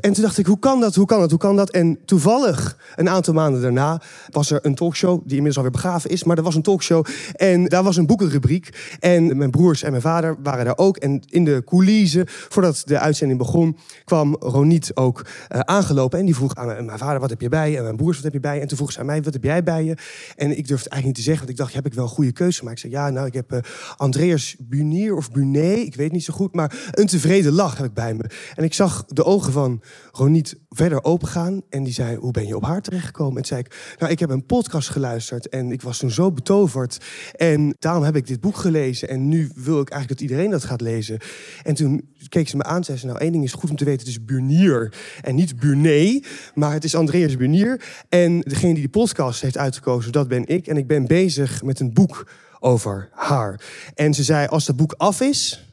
en 0.00 0.12
toen 0.12 0.22
dacht 0.22 0.38
ik, 0.38 0.46
hoe 0.46 0.58
kan 0.58 0.80
dat, 0.80 0.94
hoe 0.94 1.06
kan 1.06 1.20
dat, 1.20 1.30
hoe 1.30 1.38
kan 1.38 1.56
dat? 1.56 1.70
En 1.70 1.98
toevallig, 2.04 2.76
een 2.94 3.08
aantal 3.08 3.34
maanden 3.34 3.62
daarna, 3.62 4.00
was 4.30 4.50
er 4.50 4.58
een 4.62 4.74
talkshow... 4.74 5.18
die 5.18 5.36
inmiddels 5.36 5.56
alweer 5.56 5.72
begraven 5.72 6.10
is, 6.10 6.24
maar 6.24 6.36
er 6.36 6.42
was 6.42 6.54
een 6.54 6.62
talkshow. 6.62 7.06
En 7.32 7.64
daar 7.64 7.82
was 7.82 7.96
een 7.96 8.06
boekenrubriek. 8.06 8.96
En 9.00 9.36
mijn 9.36 9.50
broers 9.50 9.82
en 9.82 9.90
mijn 9.90 10.02
vader 10.02 10.36
waren 10.42 10.64
daar 10.64 10.78
ook. 10.78 10.96
En 10.96 11.22
in 11.28 11.44
de 11.44 11.62
coulissen, 11.64 12.24
voordat 12.26 12.82
de 12.84 12.98
uitzending 12.98 13.38
begon... 13.38 13.76
kwam 14.04 14.36
Roniet 14.40 14.90
ook 14.94 15.26
uh, 15.54 15.60
aangelopen. 15.60 16.18
En 16.18 16.24
die 16.24 16.34
vroeg 16.34 16.54
aan 16.54 16.66
mijn 16.66 16.98
vader, 16.98 17.20
wat 17.20 17.30
heb 17.30 17.40
je 17.40 17.48
bij? 17.48 17.76
En 17.76 17.82
mijn 17.82 17.96
broers, 17.96 18.16
wat 18.16 18.24
heb 18.24 18.32
je 18.32 18.40
bij? 18.40 18.60
En 18.60 18.68
toen 18.68 18.76
vroeg 18.76 18.92
ze 18.92 19.00
aan 19.00 19.06
mij, 19.06 19.22
wat 19.22 19.32
heb 19.32 19.44
jij 19.44 19.62
bij 19.62 19.84
je? 19.84 19.96
En 20.36 20.50
ik 20.58 20.68
durfde 20.68 20.74
het 20.74 20.92
eigenlijk 20.92 21.04
niet 21.04 21.14
te 21.14 21.22
zeggen, 21.22 21.46
want 21.46 21.50
ik 21.50 21.56
dacht, 21.56 21.74
heb 21.74 21.86
ik 21.86 21.94
wel 21.94 22.04
een 22.04 22.10
goede 22.10 22.32
keuze 22.32 22.58
gemaakt? 22.58 22.84
Ik 22.84 22.90
zei, 22.90 23.02
ja, 23.02 23.10
nou, 23.10 23.26
ik 23.26 23.34
heb 23.34 23.52
uh, 23.52 23.58
Andreas 23.96 24.56
Bunier 24.58 25.16
of 25.16 25.30
Bunet, 25.30 25.78
ik 25.78 25.94
weet 25.94 26.12
niet 26.12 26.24
zo 26.24 26.34
goed... 26.34 26.54
maar 26.54 26.64
een 26.90 27.06
tevreden 27.06 27.52
lach 27.52 27.76
heb 27.76 27.86
ik 27.86 27.94
bij 27.94 28.14
me. 28.14 28.24
En 28.54 28.64
ik 28.64 28.74
zag 28.74 29.04
de 29.06 29.24
ogen 29.24 29.52
van 29.52 29.82
Roniet 30.12 30.56
verder 30.68 31.04
opengaan. 31.04 31.62
En 31.70 31.84
die 31.84 31.92
zei, 31.92 32.16
hoe 32.16 32.30
ben 32.30 32.46
je 32.46 32.56
op 32.56 32.64
haar 32.64 32.82
terechtgekomen? 32.82 33.38
En 33.38 33.46
zei 33.46 33.60
ik, 33.60 33.94
nou, 33.98 34.12
ik 34.12 34.18
heb 34.18 34.30
een 34.30 34.46
podcast 34.46 34.88
geluisterd. 34.88 35.48
En 35.48 35.72
ik 35.72 35.82
was 35.82 35.98
toen 35.98 36.10
zo 36.10 36.32
betoverd. 36.32 36.98
En 37.36 37.76
daarom 37.78 38.02
heb 38.02 38.16
ik 38.16 38.26
dit 38.26 38.40
boek 38.40 38.56
gelezen. 38.56 39.08
En 39.08 39.28
nu 39.28 39.50
wil 39.54 39.80
ik 39.80 39.90
eigenlijk 39.90 40.20
dat 40.20 40.30
iedereen 40.30 40.50
dat 40.50 40.64
gaat 40.64 40.80
lezen. 40.80 41.18
En 41.62 41.74
toen 41.74 42.14
keek 42.28 42.48
ze 42.48 42.56
me 42.56 42.62
aan 42.62 42.76
en 42.76 42.84
zei 42.84 42.98
ze, 42.98 43.06
nou, 43.06 43.18
één 43.18 43.32
ding 43.32 43.44
is 43.44 43.52
goed 43.52 43.70
om 43.70 43.76
te 43.76 43.84
weten. 43.84 44.00
Het 44.00 44.08
is 44.08 44.24
Burnier 44.24 44.94
en 45.22 45.34
niet 45.34 45.56
Burnet. 45.60 46.26
Maar 46.54 46.72
het 46.72 46.84
is 46.84 46.94
Andreas 46.94 47.36
Burnier. 47.36 47.82
En 48.08 48.40
degene 48.40 48.74
die 48.74 48.86
die 48.86 49.02
podcast 49.02 49.40
heeft 49.40 49.58
uitgekozen, 49.58 50.12
dat 50.12 50.28
ben 50.28 50.46
ik. 50.46 50.66
En 50.66 50.76
ik 50.76 50.86
ben 50.86 51.06
bezig 51.06 51.62
met 51.62 51.80
een 51.80 51.92
boek 51.92 52.28
over 52.58 53.08
haar. 53.12 53.60
En 53.94 54.14
ze 54.14 54.22
zei, 54.22 54.46
als 54.46 54.66
dat 54.66 54.76
boek 54.76 54.94
af 54.96 55.20
is 55.20 55.65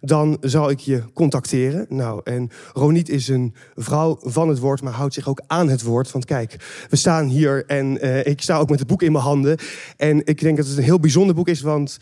dan 0.00 0.36
zal 0.40 0.70
ik 0.70 0.78
je 0.78 1.02
contacteren. 1.14 1.86
Nou, 1.88 2.20
en 2.24 2.50
Roniet 2.72 3.08
is 3.08 3.28
een 3.28 3.54
vrouw 3.74 4.18
van 4.20 4.48
het 4.48 4.58
woord, 4.58 4.82
maar 4.82 4.92
houdt 4.92 5.14
zich 5.14 5.28
ook 5.28 5.42
aan 5.46 5.68
het 5.68 5.82
woord. 5.82 6.12
Want 6.12 6.24
kijk, 6.24 6.86
we 6.90 6.96
staan 6.96 7.26
hier 7.26 7.66
en 7.66 8.04
uh, 8.04 8.26
ik 8.26 8.42
sta 8.42 8.58
ook 8.58 8.70
met 8.70 8.78
het 8.78 8.88
boek 8.88 9.02
in 9.02 9.12
mijn 9.12 9.24
handen. 9.24 9.58
En 9.96 10.26
ik 10.26 10.40
denk 10.40 10.56
dat 10.56 10.66
het 10.66 10.76
een 10.76 10.82
heel 10.82 11.00
bijzonder 11.00 11.34
boek 11.34 11.48
is, 11.48 11.60
want 11.60 11.98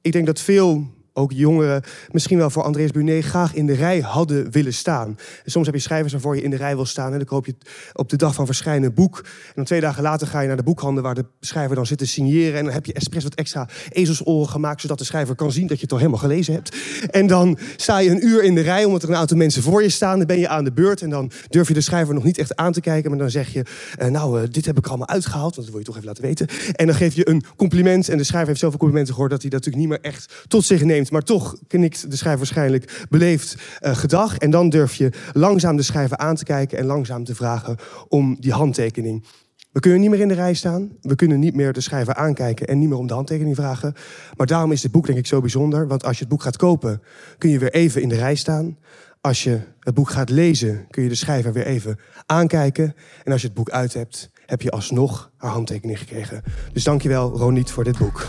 ik 0.00 0.12
denk 0.12 0.26
dat 0.26 0.40
veel 0.40 0.86
ook 1.12 1.32
jongeren 1.32 1.82
misschien 2.10 2.38
wel 2.38 2.50
voor 2.50 2.62
Andreas 2.62 2.90
Bunet 2.90 3.24
graag 3.24 3.54
in 3.54 3.66
de 3.66 3.72
rij 3.72 4.00
hadden 4.00 4.50
willen 4.50 4.74
staan. 4.74 5.18
Soms 5.44 5.66
heb 5.66 5.74
je 5.74 5.80
schrijvers 5.80 6.12
waarvoor 6.12 6.36
je 6.36 6.42
in 6.42 6.50
de 6.50 6.56
rij 6.56 6.74
wil 6.74 6.84
staan. 6.84 7.12
En 7.12 7.18
dan 7.18 7.26
koop 7.26 7.46
je 7.46 7.54
op 7.92 8.08
de 8.08 8.16
dag 8.16 8.34
van 8.34 8.46
verschijnen 8.46 8.88
een 8.88 8.94
boek. 8.94 9.18
En 9.18 9.52
dan 9.54 9.64
twee 9.64 9.80
dagen 9.80 10.02
later 10.02 10.26
ga 10.26 10.40
je 10.40 10.46
naar 10.46 10.56
de 10.56 10.62
boekhandel 10.62 11.02
waar 11.02 11.14
de 11.14 11.24
schrijver 11.40 11.76
dan 11.76 11.86
zit 11.86 11.98
te 11.98 12.06
signeren. 12.06 12.58
En 12.58 12.64
dan 12.64 12.72
heb 12.72 12.86
je 12.86 12.92
expres 12.92 13.22
wat 13.22 13.34
extra 13.34 13.68
ezelsoren 13.88 14.48
gemaakt, 14.48 14.80
zodat 14.80 14.98
de 14.98 15.04
schrijver 15.04 15.34
kan 15.34 15.52
zien 15.52 15.66
dat 15.66 15.76
je 15.76 15.82
het 15.82 15.92
al 15.92 15.98
helemaal 15.98 16.20
gelezen 16.20 16.54
hebt. 16.54 16.76
En 17.10 17.26
dan 17.26 17.58
sta 17.76 17.98
je 17.98 18.10
een 18.10 18.26
uur 18.26 18.42
in 18.42 18.54
de 18.54 18.60
rij 18.60 18.84
omdat 18.84 19.02
er 19.02 19.08
een 19.08 19.16
aantal 19.16 19.36
mensen 19.36 19.62
voor 19.62 19.82
je 19.82 19.88
staan. 19.88 20.18
Dan 20.18 20.26
ben 20.26 20.38
je 20.38 20.48
aan 20.48 20.64
de 20.64 20.72
beurt 20.72 21.02
en 21.02 21.10
dan 21.10 21.30
durf 21.48 21.68
je 21.68 21.74
de 21.74 21.80
schrijver 21.80 22.14
nog 22.14 22.24
niet 22.24 22.38
echt 22.38 22.56
aan 22.56 22.72
te 22.72 22.80
kijken. 22.80 23.10
Maar 23.10 23.18
dan 23.18 23.30
zeg 23.30 23.52
je, 23.52 23.64
uh, 24.02 24.08
nou, 24.08 24.40
uh, 24.40 24.48
dit 24.50 24.66
heb 24.66 24.78
ik 24.78 24.86
allemaal 24.86 25.08
uitgehaald. 25.08 25.54
Want 25.54 25.56
dat 25.56 25.68
wil 25.68 25.78
je 25.78 25.84
toch 25.84 25.94
even 25.96 26.06
laten 26.06 26.22
weten. 26.24 26.46
En 26.72 26.86
dan 26.86 26.94
geef 26.94 27.14
je 27.14 27.28
een 27.28 27.44
compliment. 27.56 28.08
En 28.08 28.16
de 28.16 28.24
schrijver 28.24 28.48
heeft 28.48 28.60
zoveel 28.60 28.78
complimenten 28.78 29.14
gehoord 29.14 29.32
dat 29.32 29.40
hij 29.42 29.50
dat 29.50 29.64
natuurlijk 29.64 29.90
niet 29.90 30.02
meer 30.02 30.12
echt 30.12 30.32
tot 30.48 30.64
zich 30.64 30.82
neemt 30.82 30.99
maar 31.08 31.22
toch 31.22 31.56
knikt 31.66 32.10
de 32.10 32.16
schrijver 32.16 32.38
waarschijnlijk 32.38 33.06
beleefd 33.08 33.56
uh, 33.80 33.96
gedag. 33.96 34.36
En 34.36 34.50
dan 34.50 34.68
durf 34.68 34.94
je 34.94 35.12
langzaam 35.32 35.76
de 35.76 35.82
schrijver 35.82 36.16
aan 36.16 36.36
te 36.36 36.44
kijken 36.44 36.78
en 36.78 36.86
langzaam 36.86 37.24
te 37.24 37.34
vragen 37.34 37.76
om 38.08 38.36
die 38.40 38.52
handtekening. 38.52 39.24
We 39.72 39.80
kunnen 39.80 40.00
niet 40.00 40.10
meer 40.10 40.20
in 40.20 40.28
de 40.28 40.34
rij 40.34 40.54
staan. 40.54 40.90
We 41.00 41.14
kunnen 41.14 41.38
niet 41.38 41.54
meer 41.54 41.72
de 41.72 41.80
schrijver 41.80 42.14
aankijken 42.14 42.66
en 42.66 42.78
niet 42.78 42.88
meer 42.88 42.98
om 42.98 43.06
de 43.06 43.14
handtekening 43.14 43.56
vragen. 43.56 43.94
Maar 44.36 44.46
daarom 44.46 44.72
is 44.72 44.80
dit 44.80 44.90
boek 44.90 45.06
denk 45.06 45.18
ik 45.18 45.26
zo 45.26 45.40
bijzonder. 45.40 45.86
Want 45.88 46.04
als 46.04 46.16
je 46.16 46.20
het 46.20 46.28
boek 46.28 46.42
gaat 46.42 46.56
kopen, 46.56 47.02
kun 47.38 47.50
je 47.50 47.58
weer 47.58 47.72
even 47.72 48.02
in 48.02 48.08
de 48.08 48.16
rij 48.16 48.34
staan. 48.34 48.78
Als 49.20 49.44
je 49.44 49.60
het 49.80 49.94
boek 49.94 50.10
gaat 50.10 50.30
lezen, 50.30 50.86
kun 50.90 51.02
je 51.02 51.08
de 51.08 51.14
schrijver 51.14 51.52
weer 51.52 51.66
even 51.66 51.98
aankijken. 52.26 52.94
En 53.24 53.32
als 53.32 53.40
je 53.40 53.46
het 53.46 53.56
boek 53.56 53.70
uit 53.70 53.94
hebt, 53.94 54.30
heb 54.46 54.62
je 54.62 54.70
alsnog 54.70 55.30
haar 55.36 55.50
handtekening 55.50 55.98
gekregen. 55.98 56.42
Dus 56.72 56.84
dankjewel, 56.84 57.36
Roniet, 57.36 57.70
voor 57.70 57.84
dit 57.84 57.98
boek. 57.98 58.26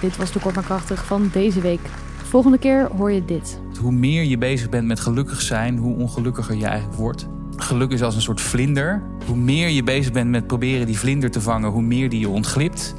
Dit 0.00 0.16
was 0.16 0.32
de 0.32 0.38
Kort 0.38 0.54
maar 0.54 0.64
Krachtig 0.64 1.04
van 1.04 1.30
deze 1.32 1.60
week. 1.60 1.80
Volgende 2.16 2.58
keer 2.58 2.88
hoor 2.96 3.12
je 3.12 3.24
dit. 3.24 3.60
Hoe 3.80 3.92
meer 3.92 4.24
je 4.24 4.38
bezig 4.38 4.68
bent 4.68 4.86
met 4.86 5.00
gelukkig 5.00 5.40
zijn, 5.40 5.76
hoe 5.76 5.96
ongelukkiger 5.96 6.56
je 6.56 6.66
eigenlijk 6.66 6.98
wordt. 6.98 7.28
Geluk 7.56 7.90
is 7.90 8.02
als 8.02 8.14
een 8.14 8.20
soort 8.22 8.40
vlinder. 8.40 9.02
Hoe 9.26 9.36
meer 9.36 9.68
je 9.68 9.82
bezig 9.82 10.12
bent 10.12 10.30
met 10.30 10.46
proberen 10.46 10.86
die 10.86 10.98
vlinder 10.98 11.30
te 11.30 11.40
vangen, 11.40 11.70
hoe 11.70 11.82
meer 11.82 12.08
die 12.08 12.20
je 12.20 12.28
ontglipt. 12.28 12.94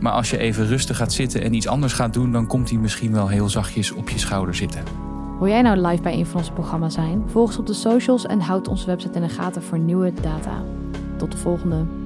Maar 0.00 0.12
als 0.12 0.30
je 0.30 0.38
even 0.38 0.66
rustig 0.66 0.96
gaat 0.96 1.12
zitten 1.12 1.42
en 1.42 1.54
iets 1.54 1.68
anders 1.68 1.92
gaat 1.92 2.12
doen, 2.12 2.32
dan 2.32 2.46
komt 2.46 2.68
die 2.68 2.78
misschien 2.78 3.12
wel 3.12 3.28
heel 3.28 3.48
zachtjes 3.48 3.92
op 3.92 4.08
je 4.08 4.18
schouder 4.18 4.54
zitten. 4.54 4.82
Wil 5.38 5.48
jij 5.48 5.62
nou 5.62 5.86
live 5.86 6.02
bij 6.02 6.18
een 6.18 6.26
van 6.26 6.40
onze 6.40 6.52
programma's 6.52 6.94
zijn? 6.94 7.22
Volg 7.26 7.46
ons 7.46 7.58
op 7.58 7.66
de 7.66 7.74
socials 7.74 8.26
en 8.26 8.40
houd 8.40 8.68
onze 8.68 8.86
website 8.86 9.14
in 9.14 9.22
de 9.22 9.28
gaten 9.28 9.62
voor 9.62 9.78
nieuwe 9.78 10.12
data. 10.22 10.62
Tot 11.16 11.32
de 11.32 11.38
volgende. 11.38 12.03